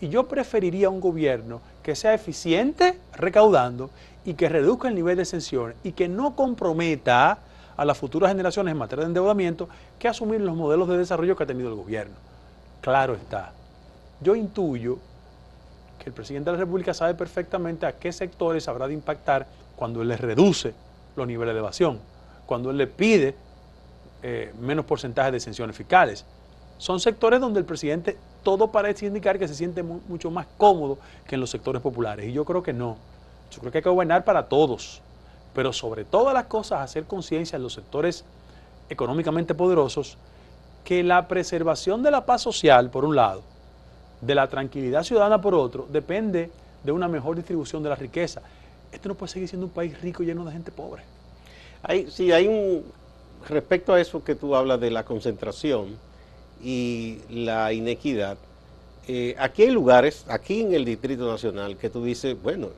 Y 0.00 0.08
yo 0.08 0.26
preferiría 0.26 0.90
un 0.90 1.00
gobierno 1.00 1.60
que 1.82 1.94
sea 1.94 2.14
eficiente 2.14 2.98
recaudando 3.14 3.90
y 4.24 4.34
que 4.34 4.48
reduzca 4.48 4.88
el 4.88 4.94
nivel 4.94 5.16
de 5.16 5.22
exención 5.22 5.74
y 5.84 5.92
que 5.92 6.08
no 6.08 6.34
comprometa 6.34 7.38
a 7.76 7.84
las 7.84 7.98
futuras 7.98 8.30
generaciones 8.30 8.72
en 8.72 8.78
materia 8.78 9.04
de 9.04 9.08
endeudamiento 9.08 9.68
que 9.98 10.08
asumir 10.08 10.40
los 10.40 10.56
modelos 10.56 10.88
de 10.88 10.98
desarrollo 10.98 11.36
que 11.36 11.44
ha 11.44 11.46
tenido 11.46 11.68
el 11.68 11.74
gobierno. 11.74 12.14
Claro 12.80 13.14
está. 13.14 13.52
Yo 14.20 14.34
intuyo 14.34 14.98
el 16.10 16.12
presidente 16.14 16.50
de 16.50 16.56
la 16.56 16.64
República 16.64 16.94
sabe 16.94 17.14
perfectamente 17.14 17.86
a 17.86 17.92
qué 17.92 18.12
sectores 18.12 18.68
habrá 18.68 18.86
de 18.86 18.94
impactar 18.94 19.46
cuando 19.76 20.02
él 20.02 20.08
les 20.08 20.20
reduce 20.20 20.74
los 21.16 21.26
niveles 21.26 21.54
de 21.54 21.60
evasión, 21.60 22.00
cuando 22.46 22.70
él 22.70 22.76
le 22.76 22.86
pide 22.86 23.34
eh, 24.22 24.52
menos 24.60 24.84
porcentaje 24.84 25.30
de 25.30 25.36
exenciones 25.38 25.76
fiscales. 25.76 26.24
Son 26.78 27.00
sectores 27.00 27.40
donde 27.40 27.60
el 27.60 27.66
presidente 27.66 28.16
todo 28.42 28.68
parece 28.68 29.06
indicar 29.06 29.38
que 29.38 29.48
se 29.48 29.54
siente 29.54 29.82
mucho 29.82 30.30
más 30.30 30.46
cómodo 30.56 30.98
que 31.26 31.36
en 31.36 31.40
los 31.40 31.50
sectores 31.50 31.80
populares. 31.80 32.28
Y 32.28 32.32
yo 32.32 32.44
creo 32.44 32.62
que 32.62 32.72
no. 32.72 32.96
Yo 33.50 33.60
creo 33.60 33.72
que 33.72 33.78
hay 33.78 33.84
que 33.84 33.90
gobernar 33.90 34.24
para 34.24 34.48
todos. 34.48 35.00
Pero 35.54 35.72
sobre 35.72 36.04
todas 36.04 36.34
las 36.34 36.44
cosas, 36.44 36.80
hacer 36.80 37.04
conciencia 37.04 37.56
en 37.56 37.62
los 37.62 37.72
sectores 37.72 38.24
económicamente 38.88 39.54
poderosos 39.54 40.18
que 40.84 41.02
la 41.02 41.28
preservación 41.28 42.02
de 42.02 42.10
la 42.10 42.26
paz 42.26 42.42
social, 42.42 42.90
por 42.90 43.04
un 43.04 43.16
lado, 43.16 43.42
de 44.20 44.34
la 44.34 44.48
tranquilidad 44.48 45.02
ciudadana, 45.02 45.40
por 45.40 45.54
otro, 45.54 45.86
depende 45.90 46.50
de 46.82 46.92
una 46.92 47.08
mejor 47.08 47.36
distribución 47.36 47.82
de 47.82 47.88
la 47.88 47.96
riqueza. 47.96 48.42
Este 48.92 49.08
no 49.08 49.14
puede 49.14 49.32
seguir 49.32 49.48
siendo 49.48 49.66
un 49.66 49.72
país 49.72 50.00
rico 50.00 50.22
lleno 50.22 50.44
de 50.44 50.52
gente 50.52 50.70
pobre. 50.70 51.02
Hay, 51.82 52.10
sí, 52.10 52.32
hay 52.32 52.46
un... 52.46 52.84
Respecto 53.48 53.92
a 53.92 54.00
eso 54.00 54.24
que 54.24 54.34
tú 54.34 54.56
hablas 54.56 54.80
de 54.80 54.90
la 54.90 55.04
concentración 55.04 55.96
y 56.62 57.18
la 57.28 57.72
inequidad, 57.74 58.38
eh, 59.06 59.34
aquí 59.38 59.64
hay 59.64 59.70
lugares, 59.70 60.24
aquí 60.28 60.62
en 60.62 60.72
el 60.72 60.84
Distrito 60.84 61.30
Nacional, 61.30 61.76
que 61.76 61.90
tú 61.90 62.02
dices, 62.02 62.40
bueno, 62.42 62.68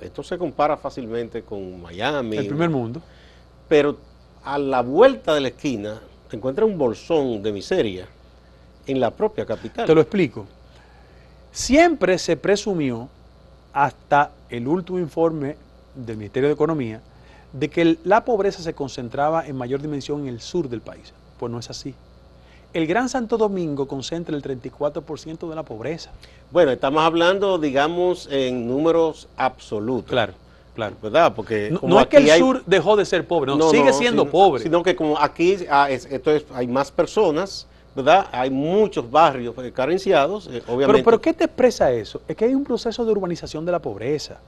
esto 0.00 0.22
se 0.22 0.38
compara 0.38 0.76
fácilmente 0.76 1.42
con 1.42 1.82
Miami. 1.82 2.36
El 2.36 2.46
primer 2.46 2.70
mundo. 2.70 3.02
Pero 3.68 3.96
a 4.44 4.58
la 4.58 4.82
vuelta 4.82 5.34
de 5.34 5.40
la 5.40 5.48
esquina 5.48 6.00
te 6.30 6.36
encuentras 6.36 6.68
un 6.68 6.78
bolsón 6.78 7.42
de 7.42 7.52
miseria 7.52 8.06
en 8.86 9.00
la 9.00 9.10
propia 9.10 9.44
capital. 9.44 9.86
Te 9.86 9.94
lo 9.94 10.00
explico. 10.00 10.46
Siempre 11.56 12.18
se 12.18 12.36
presumió, 12.36 13.08
hasta 13.72 14.30
el 14.50 14.68
último 14.68 14.98
informe 14.98 15.56
del 15.94 16.18
Ministerio 16.18 16.50
de 16.50 16.52
Economía, 16.52 17.00
de 17.50 17.70
que 17.70 17.96
la 18.04 18.26
pobreza 18.26 18.62
se 18.62 18.74
concentraba 18.74 19.46
en 19.46 19.56
mayor 19.56 19.80
dimensión 19.80 20.20
en 20.20 20.28
el 20.28 20.42
sur 20.42 20.68
del 20.68 20.82
país. 20.82 21.14
Pues 21.38 21.50
no 21.50 21.58
es 21.58 21.70
así. 21.70 21.94
El 22.74 22.86
Gran 22.86 23.08
Santo 23.08 23.38
Domingo 23.38 23.88
concentra 23.88 24.36
el 24.36 24.42
34% 24.42 25.48
de 25.48 25.54
la 25.54 25.62
pobreza. 25.62 26.10
Bueno, 26.50 26.72
estamos 26.72 27.02
hablando, 27.02 27.56
digamos, 27.56 28.28
en 28.30 28.68
números 28.68 29.26
absolutos. 29.38 30.10
Claro, 30.10 30.34
claro. 30.74 30.94
¿Verdad? 31.02 31.32
Porque 31.34 31.74
no, 31.82 31.98
es 31.98 32.06
que 32.08 32.18
el 32.18 32.38
sur 32.38 32.64
dejó 32.66 32.96
de 32.96 33.06
ser 33.06 33.26
pobre, 33.26 33.56
no, 33.56 33.70
sigue 33.70 33.94
siendo 33.94 34.30
pobre. 34.30 34.62
Sino 34.62 34.82
que 34.82 34.94
como 34.94 35.18
aquí 35.18 35.56
ah, 35.70 35.88
esto 35.88 36.32
hay 36.52 36.66
más 36.66 36.90
personas, 36.90 37.66
¿verdad? 37.96 38.28
Hay 38.30 38.50
muchos 38.50 39.10
barrios 39.10 39.54
carenciados, 39.72 40.46
eh, 40.48 40.62
obviamente. 40.66 40.92
Pero, 40.92 41.04
pero 41.04 41.20
¿qué 41.20 41.32
te 41.32 41.44
expresa 41.44 41.90
eso? 41.90 42.20
Es 42.28 42.36
que 42.36 42.44
hay 42.44 42.54
un 42.54 42.62
proceso 42.62 43.04
de 43.04 43.10
urbanización 43.10 43.64
de 43.64 43.72
la 43.72 43.80
pobreza 43.80 44.38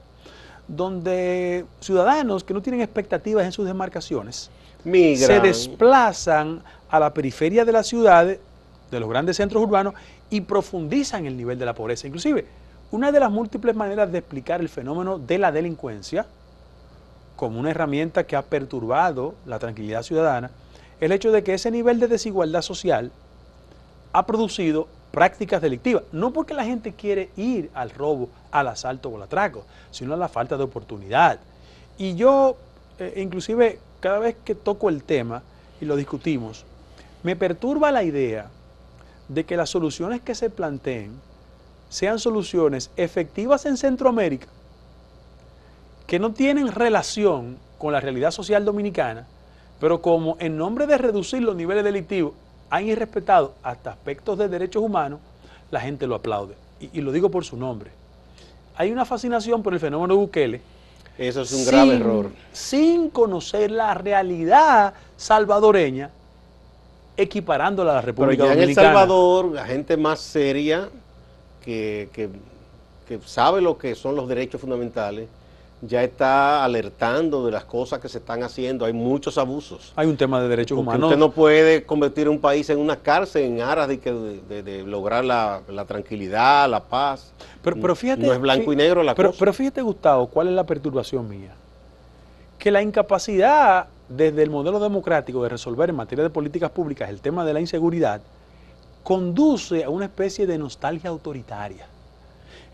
donde 0.69 1.65
ciudadanos 1.79 2.43
que 2.43 2.53
no 2.53 2.61
tienen 2.61 2.81
expectativas 2.81 3.43
en 3.43 3.51
sus 3.51 3.65
demarcaciones 3.65 4.51
se 4.83 5.39
desplazan 5.41 6.61
a 6.89 6.99
la 6.99 7.13
periferia 7.13 7.65
de 7.65 7.71
las 7.71 7.87
ciudades, 7.87 8.39
de 8.91 8.99
los 8.99 9.09
grandes 9.09 9.37
centros 9.37 9.61
urbanos, 9.63 9.95
y 10.29 10.41
profundizan 10.41 11.25
el 11.25 11.35
nivel 11.35 11.57
de 11.59 11.65
la 11.65 11.73
pobreza. 11.73 12.07
Inclusive, 12.07 12.45
una 12.91 13.11
de 13.11 13.19
las 13.19 13.31
múltiples 13.31 13.75
maneras 13.75 14.11
de 14.11 14.19
explicar 14.19 14.61
el 14.61 14.69
fenómeno 14.69 15.19
de 15.19 15.37
la 15.37 15.51
delincuencia, 15.51 16.27
como 17.35 17.59
una 17.59 17.71
herramienta 17.71 18.25
que 18.25 18.35
ha 18.35 18.41
perturbado 18.43 19.33
la 19.45 19.59
tranquilidad 19.59 20.03
ciudadana, 20.03 20.51
el 21.01 21.11
hecho 21.11 21.31
de 21.31 21.43
que 21.43 21.55
ese 21.55 21.71
nivel 21.71 21.99
de 21.99 22.07
desigualdad 22.07 22.61
social 22.61 23.11
ha 24.13 24.25
producido 24.25 24.87
prácticas 25.11 25.61
delictivas, 25.61 26.03
no 26.11 26.31
porque 26.31 26.53
la 26.53 26.65
gente 26.65 26.93
quiere 26.93 27.29
ir 27.35 27.69
al 27.73 27.89
robo, 27.89 28.29
al 28.51 28.67
asalto 28.67 29.09
o 29.09 29.17
al 29.17 29.23
atraco, 29.23 29.65
sino 29.91 30.13
a 30.13 30.17
la 30.17 30.27
falta 30.27 30.57
de 30.57 30.63
oportunidad. 30.63 31.39
Y 31.97 32.15
yo, 32.15 32.57
eh, 32.99 33.13
inclusive, 33.17 33.79
cada 33.99 34.19
vez 34.19 34.35
que 34.43 34.55
toco 34.55 34.89
el 34.89 35.03
tema 35.03 35.41
y 35.81 35.85
lo 35.85 35.95
discutimos, 35.95 36.65
me 37.23 37.35
perturba 37.35 37.91
la 37.91 38.03
idea 38.03 38.49
de 39.27 39.45
que 39.45 39.57
las 39.57 39.69
soluciones 39.69 40.21
que 40.21 40.35
se 40.35 40.49
planteen 40.49 41.11
sean 41.89 42.19
soluciones 42.19 42.91
efectivas 42.97 43.65
en 43.65 43.77
Centroamérica, 43.77 44.47
que 46.07 46.19
no 46.19 46.33
tienen 46.33 46.71
relación 46.71 47.57
con 47.77 47.93
la 47.93 47.99
realidad 47.99 48.31
social 48.31 48.63
dominicana, 48.63 49.27
pero 49.79 50.01
como 50.01 50.37
en 50.39 50.57
nombre 50.57 50.87
de 50.87 50.97
reducir 50.97 51.41
los 51.41 51.55
niveles 51.55 51.83
delictivos 51.83 52.33
han 52.69 52.85
irrespetado 52.85 53.53
hasta 53.63 53.91
aspectos 53.91 54.37
de 54.37 54.47
derechos 54.47 54.83
humanos, 54.83 55.19
la 55.71 55.81
gente 55.81 56.07
lo 56.07 56.15
aplaude. 56.15 56.55
Y, 56.79 57.01
lo 57.01 57.11
digo 57.11 57.29
por 57.29 57.43
su 57.43 57.57
nombre. 57.57 57.91
Hay 58.75 58.91
una 58.91 59.05
fascinación 59.05 59.61
por 59.61 59.73
el 59.73 59.79
fenómeno 59.79 60.13
de 60.13 60.19
Bukele. 60.19 60.61
Eso 61.17 61.41
es 61.41 61.51
un 61.51 61.65
grave 61.65 61.95
error. 61.95 62.29
Sin 62.53 63.09
conocer 63.09 63.71
la 63.71 63.93
realidad 63.93 64.93
salvadoreña, 65.17 66.09
equiparándola 67.17 67.91
a 67.91 67.95
la 67.95 68.01
República 68.01 68.43
Pero 68.43 68.55
ya 68.55 68.63
en 68.63 68.69
El 68.69 68.75
Salvador, 68.75 69.51
la 69.51 69.65
gente 69.65 69.97
más 69.97 70.21
seria 70.21 70.87
que, 71.63 72.09
que 72.13 73.19
sabe 73.25 73.59
lo 73.59 73.77
que 73.77 73.95
son 73.95 74.15
los 74.15 74.29
derechos 74.29 74.61
fundamentales, 74.61 75.27
ya 75.81 76.03
está 76.03 76.63
alertando 76.63 77.45
de 77.45 77.51
las 77.51 77.63
cosas 77.63 77.99
que 77.99 78.09
se 78.09 78.17
están 78.17 78.43
haciendo. 78.43 78.85
Hay 78.85 78.93
muchos 78.93 79.37
abusos. 79.37 79.93
Hay 79.95 80.07
un 80.07 80.17
tema 80.17 80.41
de 80.41 80.49
derechos 80.49 80.77
humanos. 80.77 81.05
Usted 81.05 81.17
no 81.17 81.31
puede 81.31 81.83
convertir 81.83 82.27
un 82.27 82.39
país 82.39 82.69
en 82.69 82.79
una 82.79 82.97
cárcel 82.97 83.43
en 83.43 83.61
aras 83.61 83.87
de, 83.87 83.99
que, 83.99 84.11
de, 84.11 84.83
lograr 84.83 85.23
la, 85.23 85.61
tranquilidad, 85.87 86.69
la 86.69 86.83
paz. 86.83 87.33
Pero, 87.61 87.77
pero 87.79 87.95
fíjate, 87.95 88.25
no 88.25 88.33
es 88.33 88.39
blanco 88.39 88.73
y 88.73 88.75
negro 88.75 89.03
la 89.03 89.15
pero, 89.15 89.29
cosa. 89.29 89.39
Pero 89.39 89.53
fíjate, 89.53 89.81
Gustavo, 89.81 90.27
cuál 90.27 90.49
es 90.49 90.53
la 90.53 90.65
perturbación 90.65 91.29
mía. 91.29 91.53
Que 92.57 92.71
la 92.71 92.81
incapacidad 92.81 93.87
desde 94.09 94.43
el 94.43 94.49
modelo 94.49 94.79
democrático 94.79 95.41
de 95.43 95.49
resolver 95.49 95.89
en 95.89 95.95
materia 95.95 96.23
de 96.23 96.29
políticas 96.29 96.71
públicas 96.71 97.09
el 97.09 97.21
tema 97.21 97.45
de 97.45 97.53
la 97.53 97.61
inseguridad 97.61 98.21
conduce 99.03 99.83
a 99.83 99.89
una 99.89 100.05
especie 100.05 100.45
de 100.45 100.57
nostalgia 100.57 101.09
autoritaria. 101.09 101.87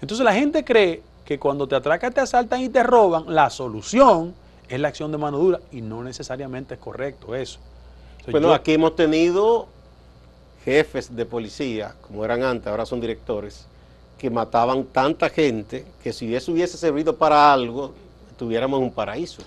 Entonces 0.01 0.23
la 0.23 0.33
gente 0.33 0.63
cree 0.63 1.03
que 1.25 1.39
cuando 1.39 1.67
te 1.67 1.75
atracan, 1.75 2.13
te 2.13 2.21
asaltan 2.21 2.61
y 2.61 2.69
te 2.69 2.83
roban, 2.83 3.25
la 3.33 3.49
solución 3.49 4.33
es 4.69 4.79
la 4.79 4.87
acción 4.87 5.11
de 5.11 5.17
mano 5.17 5.37
dura 5.37 5.59
y 5.71 5.81
no 5.81 6.03
necesariamente 6.03 6.75
es 6.75 6.79
correcto 6.79 7.35
eso. 7.35 7.59
bueno, 8.29 8.53
aquí 8.53 8.73
hemos 8.73 8.95
tenido 8.95 9.67
jefes 10.63 11.15
de 11.15 11.25
policía, 11.25 11.95
como 12.01 12.23
eran 12.23 12.43
antes, 12.43 12.67
ahora 12.67 12.85
son 12.85 13.01
directores, 13.01 13.65
que 14.17 14.29
mataban 14.29 14.85
tanta 14.85 15.29
gente 15.29 15.85
que 16.01 16.13
si 16.13 16.33
eso 16.33 16.51
hubiese 16.51 16.77
servido 16.77 17.15
para 17.15 17.51
algo, 17.51 17.93
tuviéramos 18.37 18.79
un 18.79 18.91
paraíso. 18.91 19.41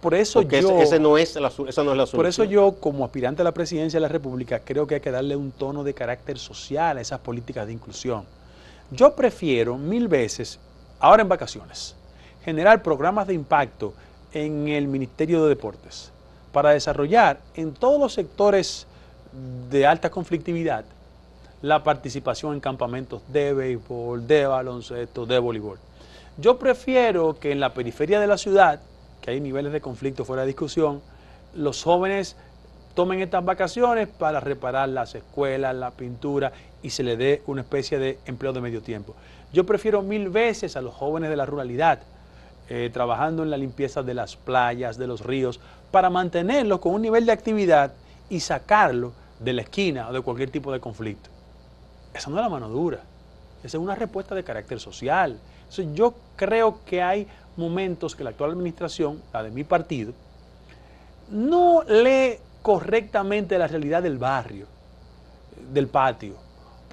Por 0.00 0.14
eso 0.14 0.42
yo, 0.42 0.80
ese, 0.80 0.98
no 0.98 1.16
es 1.16 1.34
la, 1.36 1.48
esa 1.48 1.82
no 1.82 1.92
es 1.92 1.96
la 1.96 2.06
solución. 2.06 2.18
Por 2.18 2.26
eso 2.26 2.44
yo, 2.44 2.72
como 2.78 3.04
aspirante 3.06 3.40
a 3.40 3.44
la 3.44 3.52
presidencia 3.52 3.96
de 3.96 4.02
la 4.02 4.08
República, 4.08 4.60
creo 4.60 4.86
que 4.86 4.96
hay 4.96 5.00
que 5.00 5.10
darle 5.10 5.34
un 5.34 5.50
tono 5.50 5.82
de 5.82 5.94
carácter 5.94 6.38
social 6.38 6.98
a 6.98 7.00
esas 7.00 7.20
políticas 7.20 7.66
de 7.66 7.72
inclusión. 7.72 8.24
Yo 8.90 9.14
prefiero 9.14 9.78
mil 9.78 10.08
veces 10.08 10.58
ahora 11.04 11.20
en 11.20 11.28
vacaciones, 11.28 11.94
generar 12.46 12.82
programas 12.82 13.26
de 13.26 13.34
impacto 13.34 13.92
en 14.32 14.68
el 14.68 14.88
Ministerio 14.88 15.42
de 15.42 15.50
Deportes 15.50 16.10
para 16.50 16.70
desarrollar 16.70 17.40
en 17.56 17.74
todos 17.74 18.00
los 18.00 18.14
sectores 18.14 18.86
de 19.68 19.86
alta 19.86 20.08
conflictividad 20.08 20.86
la 21.60 21.84
participación 21.84 22.54
en 22.54 22.60
campamentos 22.60 23.20
de 23.28 23.52
béisbol, 23.52 24.26
de 24.26 24.46
baloncesto, 24.46 25.26
de 25.26 25.38
voleibol. 25.38 25.78
Yo 26.38 26.58
prefiero 26.58 27.38
que 27.38 27.52
en 27.52 27.60
la 27.60 27.74
periferia 27.74 28.18
de 28.18 28.26
la 28.26 28.38
ciudad, 28.38 28.80
que 29.20 29.32
hay 29.32 29.40
niveles 29.42 29.74
de 29.74 29.82
conflicto 29.82 30.24
fuera 30.24 30.40
de 30.40 30.46
discusión, 30.48 31.02
los 31.54 31.82
jóvenes 31.82 32.34
tomen 32.94 33.20
estas 33.20 33.44
vacaciones 33.44 34.08
para 34.08 34.40
reparar 34.40 34.88
las 34.88 35.14
escuelas, 35.14 35.74
la 35.74 35.90
pintura 35.90 36.52
y 36.82 36.88
se 36.88 37.02
le 37.02 37.18
dé 37.18 37.42
una 37.46 37.60
especie 37.60 37.98
de 37.98 38.18
empleo 38.24 38.54
de 38.54 38.62
medio 38.62 38.80
tiempo. 38.80 39.14
Yo 39.54 39.64
prefiero 39.64 40.02
mil 40.02 40.30
veces 40.30 40.76
a 40.76 40.80
los 40.80 40.92
jóvenes 40.92 41.30
de 41.30 41.36
la 41.36 41.46
ruralidad 41.46 42.00
eh, 42.68 42.90
trabajando 42.92 43.44
en 43.44 43.50
la 43.50 43.56
limpieza 43.56 44.02
de 44.02 44.12
las 44.12 44.34
playas, 44.34 44.98
de 44.98 45.06
los 45.06 45.20
ríos, 45.20 45.60
para 45.92 46.10
mantenerlos 46.10 46.80
con 46.80 46.92
un 46.92 47.02
nivel 47.02 47.24
de 47.24 47.30
actividad 47.30 47.92
y 48.28 48.40
sacarlo 48.40 49.12
de 49.38 49.52
la 49.52 49.62
esquina 49.62 50.08
o 50.08 50.12
de 50.12 50.22
cualquier 50.22 50.50
tipo 50.50 50.72
de 50.72 50.80
conflicto. 50.80 51.30
Esa 52.12 52.30
no 52.30 52.36
es 52.36 52.42
la 52.42 52.48
mano 52.48 52.68
dura, 52.68 52.98
esa 53.58 53.76
es 53.76 53.80
una 53.80 53.94
respuesta 53.94 54.34
de 54.34 54.42
carácter 54.42 54.80
social. 54.80 55.38
yo 55.94 56.14
creo 56.34 56.80
que 56.84 57.00
hay 57.00 57.28
momentos 57.56 58.16
que 58.16 58.24
la 58.24 58.30
actual 58.30 58.50
administración, 58.50 59.22
la 59.32 59.44
de 59.44 59.52
mi 59.52 59.62
partido, 59.62 60.14
no 61.30 61.84
lee 61.84 62.38
correctamente 62.60 63.56
la 63.56 63.68
realidad 63.68 64.02
del 64.02 64.18
barrio, 64.18 64.66
del 65.72 65.86
patio, 65.86 66.43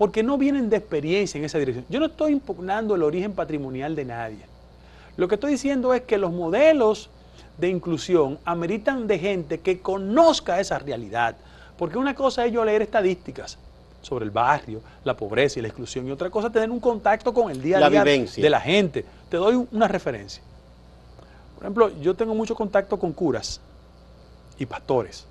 porque 0.02 0.24
no 0.24 0.36
vienen 0.36 0.68
de 0.68 0.78
experiencia 0.78 1.38
en 1.38 1.46
esa 1.46 1.60
dirección. 1.60 1.86
Yo 1.88 2.00
no 2.00 2.08
estoy 2.08 2.32
impugnando 2.32 2.96
el 2.96 3.04
origen 3.04 3.34
patrimonial 3.34 3.96
de 3.96 4.04
nadie. 4.04 4.40
Lo 5.16 5.28
que 5.28 5.36
estoy 5.36 5.52
diciendo 5.52 5.94
es 5.94 6.02
que 6.02 6.18
los 6.18 6.32
modelos 6.32 7.12
de 7.60 7.70
inclusión 7.70 8.40
ameritan 8.44 9.06
de 9.06 9.20
gente 9.20 9.60
que 9.60 9.80
conozca 9.80 10.60
esa 10.60 10.80
realidad, 10.80 11.36
porque 11.78 12.00
una 12.00 12.16
cosa 12.16 12.48
es 12.48 12.52
yo 12.52 12.66
leer 12.66 12.82
estadísticas 12.82 13.60
sobre 14.02 14.26
el 14.26 14.32
barrio, 14.32 14.82
la 15.04 15.16
pobreza 15.16 15.60
y 15.60 15.62
la 15.62 15.68
exclusión, 15.68 16.08
y 16.08 16.12
otra 16.12 16.32
cosa 16.32 16.48
es 16.48 16.54
tener 16.54 16.72
un 16.72 16.80
contacto 16.80 17.32
con 17.32 17.52
el 17.52 17.62
día 17.62 17.78
a 17.78 17.88
día 17.88 18.04
de 18.04 18.50
la 18.50 18.60
gente. 18.60 19.06
Te 19.30 19.38
doy 19.38 19.68
una 19.72 19.88
referencia. 19.88 20.42
Por 21.54 21.64
ejemplo, 21.66 21.92
yo 22.02 22.16
tengo 22.16 22.34
mucho 22.34 22.56
contacto 22.56 22.98
con 22.98 23.14
curas 23.14 23.62
y 24.58 24.66
pastores 24.66 25.28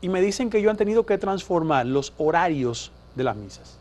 y 0.00 0.08
me 0.08 0.22
dicen 0.22 0.48
que 0.48 0.56
ellos 0.56 0.70
han 0.70 0.78
tenido 0.78 1.04
que 1.04 1.18
transformar 1.18 1.84
los 1.84 2.14
horarios 2.16 2.90
de 3.14 3.24
las 3.24 3.36
misas. 3.36 3.77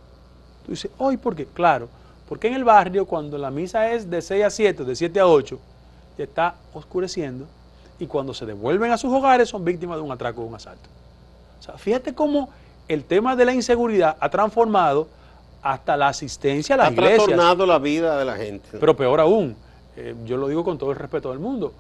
Tú 0.68 0.74
dices, 0.74 0.92
hoy, 1.00 1.18
¿por 1.18 1.36
qué? 1.36 1.46
Claro, 1.46 1.88
porque 2.30 2.48
en 2.50 2.54
el 2.54 2.66
barrio, 2.66 3.06
cuando 3.06 3.38
la 3.38 3.50
misa 3.50 3.90
es 3.92 4.10
de 4.10 4.22
6 4.22 4.44
a 4.44 4.50
7, 4.50 4.84
de 4.84 4.96
7 4.96 5.20
a 5.20 5.28
8, 5.28 5.60
ya 6.18 6.24
está 6.26 6.56
oscureciendo, 6.74 7.48
y 8.00 8.06
cuando 8.06 8.34
se 8.34 8.46
devuelven 8.46 8.92
a 8.92 8.98
sus 8.98 9.12
hogares 9.12 9.50
son 9.50 9.64
víctimas 9.64 9.98
de 9.98 10.04
un 10.04 10.12
atraco 10.12 10.42
o 10.42 10.46
un 10.46 10.56
asalto. 10.56 10.90
O 11.60 11.64
sea, 11.64 11.78
fíjate 11.78 12.14
cómo 12.14 12.50
el 12.88 13.06
tema 13.06 13.36
de 13.36 13.46
la 13.46 13.54
inseguridad 13.54 14.18
ha 14.20 14.30
transformado 14.30 15.08
hasta 15.62 15.98
la 15.98 16.10
asistencia 16.10 16.76
a 16.76 16.78
las 16.78 16.90
ha 16.90 16.92
iglesias. 16.92 17.14
Ha 17.14 17.26
trastornado 17.26 17.66
la 17.66 17.80
vida 17.80 18.20
de 18.20 18.26
la 18.26 18.36
gente. 18.36 18.78
Pero 18.78 18.96
peor 18.96 19.20
aún, 19.20 19.56
eh, 19.96 20.16
yo 20.26 20.38
lo 20.38 20.48
digo 20.48 20.64
con 20.64 20.78
todo 20.78 20.92
el 20.92 20.98
respeto 20.98 21.30
del 21.30 21.40
mundo, 21.40 21.74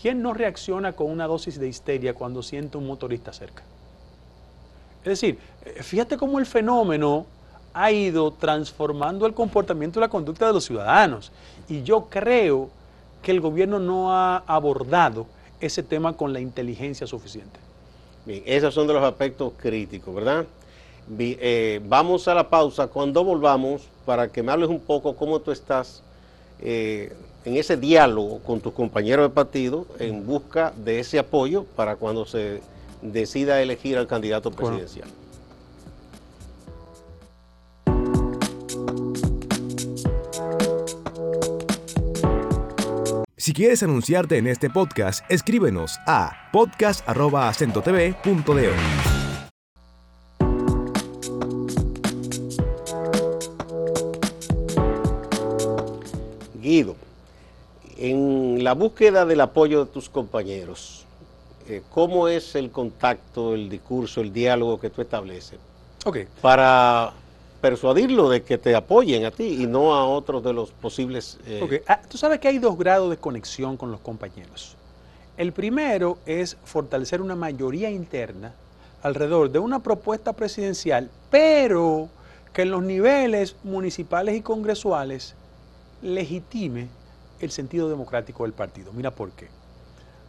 ¿quién 0.00 0.20
no 0.20 0.34
reacciona 0.34 0.92
con 0.92 1.10
una 1.10 1.26
dosis 1.26 1.58
de 1.58 1.68
histeria 1.68 2.12
cuando 2.12 2.42
siente 2.42 2.76
un 2.76 2.86
motorista 2.86 3.32
cerca? 3.32 3.62
Es 5.00 5.10
decir, 5.10 5.38
eh, 5.64 5.82
fíjate 5.82 6.16
cómo 6.16 6.38
el 6.38 6.46
fenómeno 6.46 7.26
ha 7.76 7.92
ido 7.92 8.30
transformando 8.30 9.26
el 9.26 9.34
comportamiento 9.34 9.98
y 9.98 10.00
la 10.00 10.08
conducta 10.08 10.46
de 10.46 10.54
los 10.54 10.64
ciudadanos. 10.64 11.30
Y 11.68 11.82
yo 11.82 12.06
creo 12.08 12.70
que 13.22 13.30
el 13.30 13.40
gobierno 13.42 13.78
no 13.78 14.12
ha 14.12 14.38
abordado 14.46 15.26
ese 15.60 15.82
tema 15.82 16.14
con 16.14 16.32
la 16.32 16.40
inteligencia 16.40 17.06
suficiente. 17.06 17.60
Bien, 18.24 18.42
esos 18.46 18.72
son 18.72 18.86
de 18.86 18.94
los 18.94 19.04
aspectos 19.04 19.52
críticos, 19.58 20.14
¿verdad? 20.14 20.46
Eh, 21.18 21.82
vamos 21.86 22.26
a 22.28 22.34
la 22.34 22.48
pausa. 22.48 22.86
Cuando 22.86 23.22
volvamos, 23.22 23.82
para 24.06 24.28
que 24.28 24.42
me 24.42 24.52
hables 24.52 24.70
un 24.70 24.80
poco 24.80 25.14
cómo 25.14 25.40
tú 25.40 25.52
estás 25.52 26.02
eh, 26.60 27.12
en 27.44 27.56
ese 27.56 27.76
diálogo 27.76 28.38
con 28.38 28.60
tus 28.60 28.72
compañeros 28.72 29.28
de 29.28 29.34
partido 29.34 29.86
en 29.98 30.26
busca 30.26 30.72
de 30.76 31.00
ese 31.00 31.18
apoyo 31.18 31.64
para 31.76 31.96
cuando 31.96 32.24
se 32.24 32.62
decida 33.02 33.60
elegir 33.60 33.98
al 33.98 34.06
candidato 34.06 34.50
presidencial. 34.50 35.08
Si 43.46 43.52
quieres 43.52 43.84
anunciarte 43.84 44.38
en 44.38 44.48
este 44.48 44.68
podcast, 44.68 45.24
escríbenos 45.30 46.00
a 46.04 46.50
podcast.acentotv.de. 46.50 48.72
Guido, 56.60 56.96
en 57.96 58.64
la 58.64 58.72
búsqueda 58.72 59.24
del 59.24 59.40
apoyo 59.40 59.84
de 59.84 59.92
tus 59.92 60.08
compañeros, 60.08 61.06
eh, 61.68 61.82
¿cómo 61.90 62.26
es 62.26 62.56
el 62.56 62.72
contacto, 62.72 63.54
el 63.54 63.70
discurso, 63.70 64.22
el 64.22 64.32
diálogo 64.32 64.80
que 64.80 64.90
tú 64.90 65.02
estableces? 65.02 65.60
Okay. 66.04 66.26
Para 66.42 67.12
persuadirlo 67.66 68.28
de 68.28 68.44
que 68.44 68.58
te 68.58 68.76
apoyen 68.76 69.24
a 69.24 69.32
ti 69.32 69.62
y 69.62 69.66
no 69.66 69.92
a 69.92 70.06
otros 70.06 70.44
de 70.44 70.52
los 70.52 70.70
posibles... 70.70 71.36
Eh... 71.46 71.82
Ah, 71.88 72.00
tú 72.08 72.16
sabes 72.16 72.38
que 72.38 72.46
hay 72.46 72.60
dos 72.60 72.78
grados 72.78 73.10
de 73.10 73.16
conexión 73.16 73.76
con 73.76 73.90
los 73.90 73.98
compañeros. 73.98 74.76
El 75.36 75.50
primero 75.52 76.18
es 76.26 76.56
fortalecer 76.62 77.20
una 77.20 77.34
mayoría 77.34 77.90
interna 77.90 78.52
alrededor 79.02 79.50
de 79.50 79.58
una 79.58 79.82
propuesta 79.82 80.32
presidencial, 80.32 81.10
pero 81.28 82.08
que 82.52 82.62
en 82.62 82.70
los 82.70 82.84
niveles 82.84 83.56
municipales 83.64 84.36
y 84.36 84.42
congresuales 84.42 85.34
legitime 86.02 86.86
el 87.40 87.50
sentido 87.50 87.88
democrático 87.88 88.44
del 88.44 88.52
partido. 88.52 88.92
Mira 88.92 89.10
por 89.10 89.32
qué. 89.32 89.48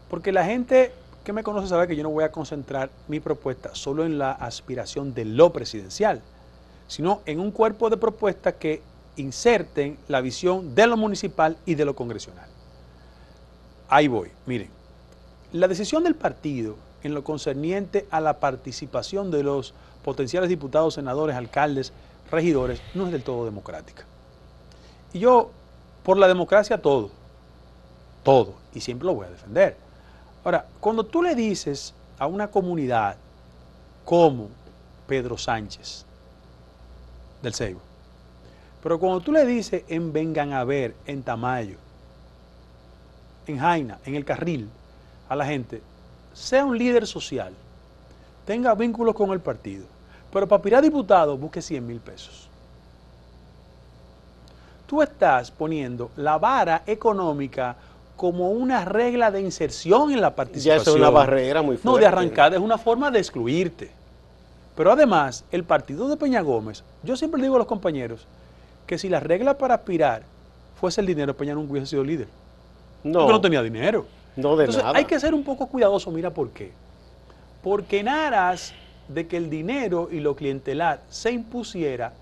Porque 0.09 0.31
la 0.31 0.43
gente 0.43 0.91
que 1.23 1.33
me 1.33 1.43
conoce 1.43 1.67
sabe 1.67 1.87
que 1.87 1.95
yo 1.95 2.01
no 2.01 2.09
voy 2.09 2.23
a 2.23 2.31
concentrar 2.31 2.89
mi 3.07 3.19
propuesta 3.19 3.75
solo 3.75 4.05
en 4.05 4.17
la 4.17 4.31
aspiración 4.31 5.13
de 5.13 5.25
lo 5.25 5.53
presidencial, 5.53 6.23
sino 6.87 7.21
en 7.25 7.39
un 7.39 7.51
cuerpo 7.51 7.89
de 7.89 7.97
propuestas 7.97 8.55
que 8.55 8.81
inserten 9.17 9.97
la 10.07 10.21
visión 10.21 10.75
de 10.75 10.87
lo 10.87 10.97
municipal 10.97 11.57
y 11.65 11.75
de 11.75 11.85
lo 11.85 11.95
congresional. 11.95 12.47
Ahí 13.89 14.07
voy, 14.07 14.31
miren, 14.45 14.69
la 15.53 15.67
decisión 15.67 16.03
del 16.03 16.15
partido 16.15 16.75
en 17.03 17.13
lo 17.13 17.23
concerniente 17.23 18.05
a 18.11 18.19
la 18.19 18.39
participación 18.39 19.31
de 19.31 19.43
los 19.43 19.73
potenciales 20.03 20.49
diputados, 20.49 20.95
senadores, 20.95 21.35
alcaldes, 21.35 21.93
regidores, 22.31 22.81
no 22.93 23.05
es 23.05 23.11
del 23.11 23.23
todo 23.23 23.45
democrática. 23.45 24.05
Y 25.13 25.19
yo, 25.19 25.51
por 26.03 26.17
la 26.17 26.27
democracia, 26.27 26.81
todo, 26.81 27.11
todo, 28.23 28.55
y 28.73 28.81
siempre 28.81 29.05
lo 29.05 29.15
voy 29.15 29.27
a 29.27 29.29
defender. 29.29 29.77
Ahora, 30.43 30.65
cuando 30.79 31.05
tú 31.05 31.21
le 31.21 31.35
dices 31.35 31.93
a 32.19 32.27
una 32.27 32.49
comunidad 32.49 33.17
como 34.03 34.49
Pedro 35.07 35.37
Sánchez, 35.37 36.05
del 37.41 37.53
Seibo. 37.53 37.81
Pero 38.81 38.99
cuando 38.99 39.21
tú 39.21 39.31
le 39.31 39.45
dices 39.45 39.83
en 39.87 40.13
Vengan 40.13 40.53
a 40.53 40.63
ver, 40.63 40.95
en 41.05 41.23
Tamayo, 41.23 41.77
en 43.47 43.59
Jaina, 43.59 43.99
en 44.05 44.15
el 44.15 44.25
Carril, 44.25 44.69
a 45.27 45.35
la 45.35 45.45
gente, 45.45 45.81
sea 46.33 46.63
un 46.63 46.77
líder 46.77 47.07
social, 47.07 47.53
tenga 48.45 48.73
vínculos 48.75 49.15
con 49.15 49.31
el 49.31 49.39
partido, 49.39 49.85
pero 50.31 50.47
para 50.47 50.57
aspirar 50.57 50.83
diputado 50.83 51.37
busque 51.37 51.61
100 51.61 51.85
mil 51.85 51.99
pesos. 51.99 52.47
Tú 54.85 55.01
estás 55.01 55.51
poniendo 55.51 56.11
la 56.15 56.37
vara 56.37 56.83
económica 56.85 57.75
como 58.15 58.51
una 58.51 58.85
regla 58.85 59.31
de 59.31 59.41
inserción 59.41 60.11
en 60.11 60.21
la 60.21 60.35
participación. 60.35 60.85
Ya 60.85 60.91
es 60.91 60.95
una 60.95 61.09
barrera 61.09 61.61
muy 61.61 61.77
fuerte. 61.77 61.87
No, 61.87 61.97
de 61.97 62.07
arrancar, 62.07 62.53
es 62.53 62.59
una 62.59 62.77
forma 62.77 63.11
de 63.11 63.19
excluirte. 63.19 63.91
Pero 64.77 64.91
además, 64.91 65.43
el 65.51 65.63
partido 65.63 66.07
de 66.07 66.17
Peña 66.17 66.41
Gómez, 66.41 66.83
yo 67.01 67.17
siempre 67.17 67.41
digo 67.41 67.55
a 67.55 67.57
los 67.57 67.67
compañeros 67.67 68.27
que 68.85 68.99
si 68.99 69.09
la 69.09 69.19
regla 69.19 69.57
para 69.57 69.73
aspirar 69.73 70.21
fuese 70.79 71.01
el 71.01 71.07
dinero, 71.07 71.35
Peña 71.35 71.55
nunca 71.55 71.71
hubiese 71.71 71.87
sido 71.87 72.03
líder. 72.03 72.27
No. 73.03 73.19
Porque 73.21 73.33
no 73.33 73.41
tenía 73.41 73.63
dinero. 73.63 74.05
No 74.35 74.55
de 74.55 74.65
Entonces, 74.65 74.83
Hay 74.93 75.05
que 75.05 75.19
ser 75.19 75.33
un 75.33 75.43
poco 75.43 75.65
cuidadoso, 75.65 76.11
mira 76.11 76.29
por 76.29 76.51
qué. 76.51 76.71
Porque 77.63 77.99
en 77.99 78.07
aras 78.07 78.75
de 79.07 79.27
que 79.27 79.37
el 79.37 79.49
dinero 79.49 80.09
y 80.11 80.19
lo 80.19 80.35
clientelar 80.35 81.01
se 81.09 81.31
impusiera, 81.31 82.13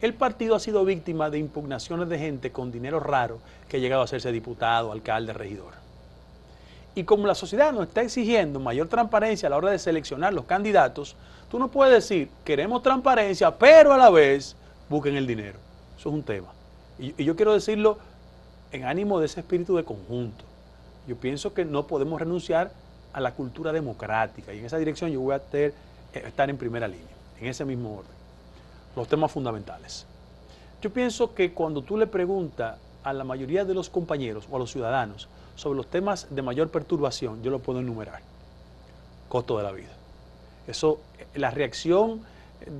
el 0.00 0.14
partido 0.14 0.54
ha 0.54 0.60
sido 0.60 0.86
víctima 0.86 1.28
de 1.28 1.38
impugnaciones 1.38 2.08
de 2.08 2.18
gente 2.18 2.50
con 2.50 2.72
dinero 2.72 2.98
raro 2.98 3.40
que 3.68 3.76
ha 3.76 3.80
llegado 3.80 4.00
a 4.00 4.04
hacerse 4.06 4.32
diputado, 4.32 4.90
alcalde, 4.90 5.34
regidor. 5.34 5.83
Y 6.94 7.04
como 7.04 7.26
la 7.26 7.34
sociedad 7.34 7.72
nos 7.72 7.88
está 7.88 8.02
exigiendo 8.02 8.60
mayor 8.60 8.88
transparencia 8.88 9.48
a 9.48 9.50
la 9.50 9.56
hora 9.56 9.70
de 9.70 9.78
seleccionar 9.78 10.32
los 10.32 10.44
candidatos, 10.44 11.16
tú 11.50 11.58
no 11.58 11.68
puedes 11.68 11.94
decir, 11.94 12.28
queremos 12.44 12.82
transparencia, 12.82 13.56
pero 13.56 13.92
a 13.92 13.98
la 13.98 14.10
vez 14.10 14.56
busquen 14.88 15.16
el 15.16 15.26
dinero. 15.26 15.58
Eso 15.98 16.08
es 16.08 16.14
un 16.14 16.22
tema. 16.22 16.48
Y, 16.98 17.24
yo 17.24 17.34
quiero 17.34 17.52
decirlo 17.52 17.98
en 18.70 18.84
ánimo 18.84 19.18
de 19.18 19.26
ese 19.26 19.40
espíritu 19.40 19.76
de 19.76 19.84
conjunto. 19.84 20.44
Yo 21.08 21.16
pienso 21.16 21.52
que 21.52 21.64
no 21.64 21.86
podemos 21.86 22.20
renunciar 22.20 22.70
a 23.12 23.20
la 23.20 23.32
cultura 23.32 23.72
democrática 23.72 24.52
y 24.52 24.58
en 24.58 24.64
esa 24.64 24.78
dirección 24.78 25.10
yo 25.10 25.20
voy 25.20 25.34
a 25.34 25.42
eh, 25.52 25.72
estar 26.12 26.48
en 26.48 26.56
primera 26.56 26.88
línea, 26.88 27.14
en 27.40 27.46
ese 27.46 27.64
mismo 27.64 27.98
orden. 27.98 28.12
Los 28.96 29.08
temas 29.08 29.32
fundamentales. 29.32 30.06
Yo 30.80 30.92
pienso 30.92 31.34
que 31.34 31.52
cuando 31.52 31.82
tú 31.82 31.96
le 31.96 32.06
preguntas 32.06 32.76
a 33.02 33.12
la 33.12 33.24
mayoría 33.24 33.64
de 33.64 33.74
los 33.74 33.90
compañeros 33.90 34.46
o 34.50 34.56
a 34.56 34.58
los 34.58 34.70
ciudadanos 34.70 35.28
sobre 35.56 35.76
los 35.76 35.86
temas 35.86 36.28
de 36.30 36.42
mayor 36.42 36.70
perturbación, 36.70 37.42
yo 37.42 37.50
lo 37.50 37.60
puedo 37.60 37.80
enumerar. 37.80 38.20
Costo 39.28 39.56
de 39.56 39.64
la 39.64 39.72
vida. 39.72 39.92
Eso, 40.66 41.00
la 41.34 41.50
reacción 41.50 42.22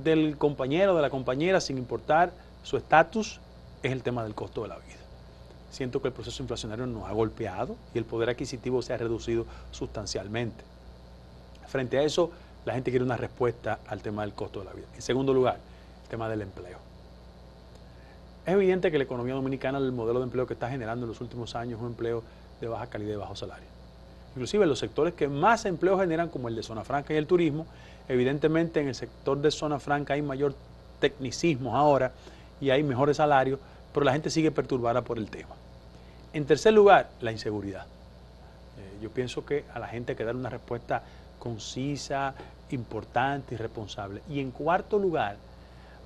del 0.03 0.37
compañero, 0.37 0.95
de 0.95 1.01
la 1.01 1.09
compañera, 1.09 1.61
sin 1.61 1.77
importar 1.77 2.31
su 2.63 2.77
estatus, 2.77 3.39
es 3.83 3.91
el 3.91 4.03
tema 4.03 4.23
del 4.23 4.33
costo 4.33 4.63
de 4.63 4.69
la 4.69 4.77
vida. 4.77 4.95
Siento 5.71 6.01
que 6.01 6.07
el 6.07 6.13
proceso 6.13 6.41
inflacionario 6.41 6.85
nos 6.87 7.07
ha 7.07 7.11
golpeado 7.11 7.75
y 7.93 7.97
el 7.97 8.05
poder 8.05 8.29
adquisitivo 8.29 8.81
se 8.81 8.93
ha 8.93 8.97
reducido 8.97 9.45
sustancialmente. 9.71 10.63
Frente 11.67 11.97
a 11.97 12.03
eso, 12.03 12.31
la 12.65 12.73
gente 12.73 12.91
quiere 12.91 13.03
una 13.03 13.17
respuesta 13.17 13.79
al 13.87 14.01
tema 14.01 14.23
del 14.23 14.33
costo 14.33 14.59
de 14.59 14.65
la 14.65 14.73
vida. 14.73 14.87
En 14.95 15.01
segundo 15.01 15.33
lugar, 15.33 15.59
el 16.03 16.09
tema 16.09 16.29
del 16.29 16.41
empleo. 16.41 16.79
Es 18.45 18.53
evidente 18.53 18.91
que 18.91 18.97
la 18.97 19.03
economía 19.03 19.33
dominicana, 19.33 19.79
el 19.79 19.91
modelo 19.91 20.19
de 20.19 20.25
empleo 20.25 20.47
que 20.47 20.53
está 20.53 20.69
generando 20.69 21.05
en 21.05 21.09
los 21.09 21.19
últimos 21.19 21.55
años, 21.55 21.77
es 21.77 21.81
un 21.81 21.91
empleo 21.91 22.23
de 22.61 22.67
baja 22.67 22.87
calidad 22.87 23.13
y 23.13 23.17
bajo 23.17 23.35
salario. 23.35 23.67
Inclusive 24.35 24.65
los 24.65 24.79
sectores 24.79 25.13
que 25.13 25.27
más 25.27 25.65
empleo 25.65 25.97
generan, 25.97 26.29
como 26.29 26.49
el 26.49 26.55
de 26.55 26.63
zona 26.63 26.83
franca 26.83 27.13
y 27.13 27.17
el 27.17 27.27
turismo, 27.27 27.65
evidentemente 28.09 28.81
en 28.81 28.89
el 28.89 28.95
sector 28.95 29.39
de 29.39 29.51
zona 29.51 29.79
franca 29.79 30.13
hay 30.13 30.21
mayor 30.21 30.55
tecnicismo 30.99 31.75
ahora 31.75 32.11
y 32.59 32.69
hay 32.69 32.83
mejores 32.83 33.17
salarios, 33.17 33.59
pero 33.93 34.05
la 34.05 34.11
gente 34.11 34.29
sigue 34.29 34.51
perturbada 34.51 35.01
por 35.01 35.17
el 35.17 35.29
tema. 35.29 35.55
En 36.33 36.45
tercer 36.45 36.73
lugar, 36.73 37.09
la 37.21 37.31
inseguridad. 37.31 37.85
Eh, 38.77 38.97
yo 39.01 39.09
pienso 39.09 39.45
que 39.45 39.63
a 39.73 39.79
la 39.79 39.87
gente 39.87 40.11
hay 40.11 40.15
que 40.17 40.25
dar 40.25 40.35
una 40.35 40.49
respuesta 40.49 41.01
concisa, 41.39 42.33
importante 42.71 43.55
y 43.55 43.57
responsable. 43.57 44.21
Y 44.29 44.39
en 44.41 44.51
cuarto 44.51 44.99
lugar, 44.99 45.37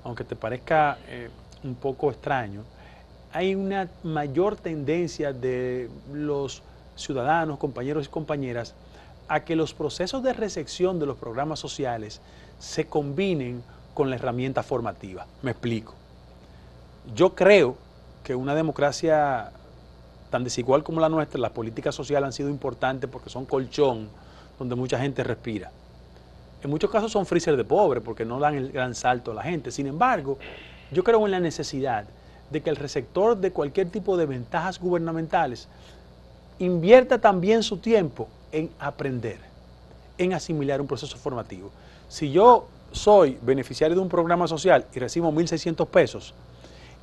aunque 0.04 0.24
te 0.24 0.36
parezca 0.36 1.00
eh, 1.08 1.30
un 1.64 1.76
poco 1.76 2.12
extraño, 2.12 2.64
hay 3.34 3.56
una 3.56 3.90
mayor 4.04 4.56
tendencia 4.56 5.34
de 5.34 5.90
los 6.12 6.64
ciudadanos, 6.96 7.60
compañeros 7.60 8.08
y 8.08 8.10
compañeras, 8.10 8.74
a 9.28 9.42
que 9.42 9.56
los 9.56 9.74
procesos 9.74 10.24
de 10.24 10.34
recepción 10.34 11.00
de 11.00 11.06
los 11.06 11.18
programas 11.18 11.60
sociales 11.60 12.22
se 12.58 12.88
combinen 12.88 13.64
con 13.94 14.10
la 14.10 14.16
herramienta 14.16 14.64
formativa. 14.64 15.28
Me 15.42 15.52
explico. 15.52 15.94
Yo 17.16 17.36
creo 17.36 17.78
que 18.24 18.36
una 18.36 18.56
democracia 18.56 19.52
tan 20.30 20.44
desigual 20.44 20.84
como 20.84 21.00
la 21.00 21.10
nuestra, 21.10 21.40
las 21.40 21.52
políticas 21.52 21.96
sociales 21.96 22.26
han 22.28 22.34
sido 22.34 22.50
importantes 22.50 23.10
porque 23.10 23.30
son 23.30 23.46
colchón 23.46 24.10
donde 24.58 24.76
mucha 24.76 25.00
gente 25.00 25.24
respira. 25.24 25.72
En 26.62 26.70
muchos 26.70 26.90
casos 26.90 27.12
son 27.12 27.26
freezer 27.26 27.56
de 27.56 27.64
pobre 27.64 28.02
porque 28.02 28.26
no 28.26 28.40
dan 28.40 28.56
el 28.56 28.72
gran 28.72 28.94
salto 28.94 29.32
a 29.32 29.36
la 29.36 29.44
gente. 29.44 29.72
Sin 29.72 29.88
embargo, 29.88 30.38
yo 30.92 31.04
creo 31.04 31.26
en 31.26 31.32
la 31.32 31.40
necesidad 31.40 32.06
de 32.50 32.62
que 32.62 32.70
el 32.70 32.76
receptor 32.76 33.38
de 33.38 33.52
cualquier 33.52 33.90
tipo 33.90 34.18
de 34.18 34.26
ventajas 34.26 34.80
gubernamentales 34.80 35.68
invierta 36.60 37.20
también 37.20 37.64
su 37.64 37.78
tiempo 37.78 38.28
en 38.52 38.70
aprender, 38.80 39.40
en 40.18 40.34
asimilar 40.34 40.82
un 40.82 40.88
proceso 40.88 41.18
formativo. 41.18 41.72
Si 42.08 42.32
yo 42.32 42.68
soy 42.92 43.38
beneficiario 43.42 43.96
de 43.96 44.02
un 44.02 44.10
programa 44.10 44.48
social 44.48 44.86
y 44.94 45.00
recibo 45.00 45.32
1.600 45.32 45.88
pesos, 45.88 46.34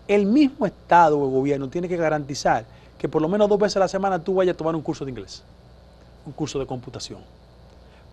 el 0.08 0.26
mismo 0.26 0.66
Estado 0.66 1.18
o 1.18 1.28
gobierno 1.28 1.68
tiene 1.68 1.88
que 1.88 1.96
garantizar 1.96 2.64
que 2.98 3.08
por 3.08 3.22
lo 3.22 3.28
menos 3.28 3.48
dos 3.48 3.58
veces 3.58 3.76
a 3.76 3.80
la 3.80 3.88
semana 3.88 4.22
tú 4.22 4.34
vayas 4.34 4.54
a 4.54 4.56
tomar 4.56 4.74
un 4.74 4.82
curso 4.82 5.04
de 5.04 5.10
inglés, 5.10 5.42
un 6.24 6.32
curso 6.32 6.58
de 6.58 6.66
computación, 6.66 7.20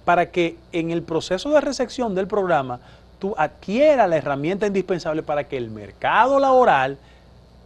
para 0.05 0.29
que 0.29 0.57
en 0.71 0.91
el 0.91 1.03
proceso 1.03 1.49
de 1.49 1.61
recepción 1.61 2.15
del 2.15 2.27
programa 2.27 2.79
tú 3.19 3.33
adquieras 3.37 4.09
la 4.09 4.17
herramienta 4.17 4.67
indispensable 4.67 5.23
para 5.23 5.45
que 5.45 5.57
el 5.57 5.69
mercado 5.69 6.39
laboral 6.39 6.97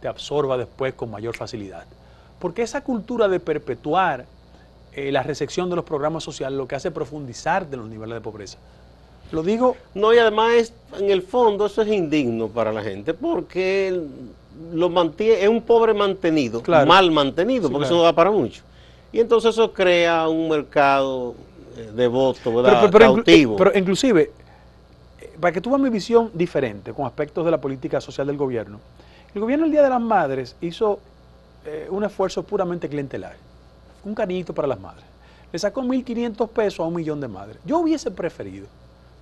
te 0.00 0.08
absorba 0.08 0.56
después 0.56 0.94
con 0.94 1.10
mayor 1.10 1.36
facilidad. 1.36 1.84
Porque 2.38 2.62
esa 2.62 2.82
cultura 2.82 3.28
de 3.28 3.40
perpetuar 3.40 4.26
eh, 4.92 5.12
la 5.12 5.22
recepción 5.22 5.68
de 5.70 5.76
los 5.76 5.84
programas 5.84 6.24
sociales 6.24 6.56
lo 6.56 6.66
que 6.66 6.76
hace 6.76 6.88
es 6.88 6.94
profundizar 6.94 7.68
de 7.68 7.76
los 7.76 7.88
niveles 7.88 8.14
de 8.14 8.20
pobreza. 8.20 8.58
Lo 9.32 9.42
digo... 9.42 9.76
No, 9.94 10.14
y 10.14 10.18
además 10.18 10.52
es, 10.54 10.72
en 10.98 11.10
el 11.10 11.22
fondo 11.22 11.66
eso 11.66 11.82
es 11.82 11.88
indigno 11.88 12.48
para 12.48 12.72
la 12.72 12.82
gente 12.82 13.12
porque 13.14 14.00
lo 14.72 14.88
mantiene, 14.88 15.42
es 15.42 15.48
un 15.48 15.62
pobre 15.62 15.94
mantenido, 15.94 16.62
mal 16.86 17.10
mantenido, 17.10 17.70
porque 17.70 17.86
eso 17.86 17.96
no 17.96 18.02
da 18.02 18.12
para 18.12 18.30
mucho. 18.30 18.62
Y 19.12 19.20
entonces 19.20 19.50
eso 19.50 19.72
crea 19.72 20.28
un 20.28 20.48
mercado 20.48 21.34
eh, 21.76 21.90
de 21.94 22.08
voto, 22.08 22.54
¿verdad? 22.54 22.88
Pero, 22.90 23.14
Cautivo. 23.14 23.56
pero 23.56 23.76
inclusive, 23.76 24.30
eh, 25.20 25.30
para 25.40 25.52
que 25.52 25.60
tú 25.60 25.70
veas 25.70 25.80
mi 25.80 25.90
visión 25.90 26.30
diferente 26.34 26.92
con 26.92 27.06
aspectos 27.06 27.44
de 27.44 27.50
la 27.50 27.60
política 27.60 28.00
social 28.00 28.26
del 28.26 28.36
gobierno, 28.36 28.80
el 29.34 29.40
gobierno 29.40 29.66
el 29.66 29.70
Día 29.70 29.82
de 29.82 29.90
las 29.90 30.00
Madres 30.00 30.56
hizo 30.60 31.00
eh, 31.64 31.86
un 31.90 32.04
esfuerzo 32.04 32.42
puramente 32.42 32.88
clientelar, 32.88 33.36
un 34.04 34.14
cariñito 34.14 34.54
para 34.54 34.68
las 34.68 34.80
madres. 34.80 35.04
Le 35.52 35.58
sacó 35.58 35.82
1.500 35.82 36.48
pesos 36.48 36.80
a 36.80 36.84
un 36.84 36.94
millón 36.94 37.20
de 37.20 37.28
madres. 37.28 37.58
Yo 37.64 37.78
hubiese 37.78 38.10
preferido, 38.10 38.66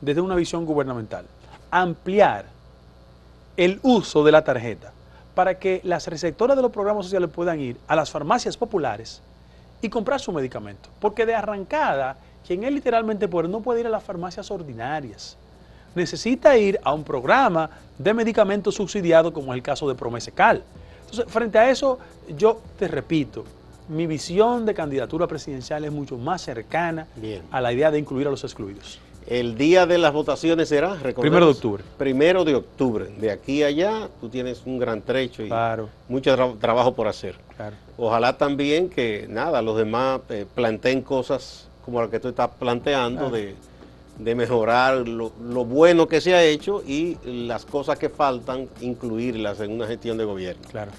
desde 0.01 0.21
una 0.21 0.35
visión 0.35 0.65
gubernamental, 0.65 1.25
ampliar 1.71 2.47
el 3.57 3.81
uso 3.83 4.25
de 4.25 4.33
la 4.33 4.45
tarjeta 4.45 4.93
para 5.35 5.59
que 5.59 5.81
las 5.85 6.07
receptoras 6.07 6.57
de 6.57 6.63
los 6.63 6.73
programas 6.73 7.07
sociales 7.07 7.31
puedan 7.31 7.61
ir 7.61 7.77
a 7.87 7.97
las 7.97 8.11
farmacias 8.11 8.57
populares 8.57 9.23
y 9.83 9.89
comprar 9.89 10.21
su 10.21 10.33
medicamento. 10.33 10.89
Porque 11.01 11.27
de 11.27 11.35
arrancada, 11.35 12.17
quien 12.47 12.65
es 12.65 12.73
literalmente 12.73 13.29
pobre 13.29 13.49
no 13.49 13.61
puede 13.61 13.81
ir 13.81 13.87
a 13.87 13.91
las 13.91 14.03
farmacias 14.03 14.51
ordinarias. 14.51 15.37
Necesita 15.97 16.59
ir 16.59 16.79
a 16.85 16.93
un 16.93 17.03
programa 17.03 17.71
de 17.97 18.13
medicamentos 18.13 18.75
subsidiados 18.75 19.33
como 19.33 19.55
es 19.55 19.57
el 19.57 19.63
caso 19.63 19.89
de 19.89 19.95
Promesecal. 19.95 20.63
Entonces, 21.01 21.25
frente 21.33 21.59
a 21.59 21.71
eso, 21.71 21.99
yo 22.37 22.61
te 22.79 22.87
repito, 22.87 23.45
mi 23.89 24.07
visión 24.07 24.67
de 24.67 24.75
candidatura 24.75 25.27
presidencial 25.27 25.87
es 25.87 25.91
mucho 25.93 26.19
más 26.19 26.43
cercana 26.43 27.07
a 27.51 27.61
la 27.63 27.73
idea 27.73 27.91
de 27.91 27.99
incluir 27.99 28.27
a 28.27 28.31
los 28.31 28.45
excluidos. 28.45 29.01
El 29.27 29.57
día 29.57 29.87
de 29.87 29.97
las 29.97 30.13
votaciones 30.13 30.69
será, 30.69 30.97
Primero 31.19 31.47
de 31.47 31.53
octubre. 31.53 31.85
Primero 31.97 32.45
de 32.45 32.55
octubre. 32.57 33.07
De 33.19 33.31
aquí 33.31 33.63
a 33.63 33.69
allá 33.69 34.09
tú 34.21 34.29
tienes 34.29 34.63
un 34.67 34.79
gran 34.79 35.01
trecho 35.01 35.43
y 35.45 35.51
mucho 36.09 36.37
trabajo 36.61 36.95
por 36.95 37.09
hacer. 37.09 37.37
Ojalá 37.97 38.37
también 38.37 38.91
que, 38.91 39.27
nada, 39.31 39.63
los 39.63 39.79
demás 39.79 40.21
eh, 40.29 40.45
planteen 40.55 41.01
cosas 41.01 41.69
como 41.87 42.03
la 42.03 42.11
que 42.11 42.21
tú 42.21 42.29
estás 42.29 42.51
planteando 42.59 43.31
de, 43.31 43.55
mejorar 44.19 45.07
lo, 45.09 45.31
bueno 45.65 46.09
que 46.09 46.21
se 46.21 46.35
ha 46.35 46.43
hecho 46.45 46.83
y 46.87 47.19
las 47.25 47.65
cosas 47.65 47.99
que 47.99 48.09
faltan, 48.09 48.69
incluirlas 48.81 49.61
en 49.61 49.73
una 49.73 49.87
gestión 49.87 50.19
de 50.19 50.25
gobierno. 50.25 50.63
Claro. 50.71 50.93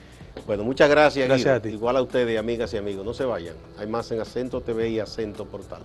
Bueno, 0.45 0.63
muchas 0.63 0.89
gracias. 0.89 1.27
Gracias 1.27 1.57
a 1.57 1.61
ti. 1.61 1.69
Igual 1.69 1.97
a 1.97 2.01
ustedes, 2.01 2.37
amigas 2.37 2.73
y 2.73 2.77
amigos. 2.77 3.05
No 3.05 3.13
se 3.13 3.25
vayan. 3.25 3.55
Hay 3.77 3.87
más 3.87 4.11
en 4.11 4.21
Acento 4.21 4.61
TV 4.61 4.89
y 4.89 4.99
Acento 4.99 5.45
Portal. 5.45 5.81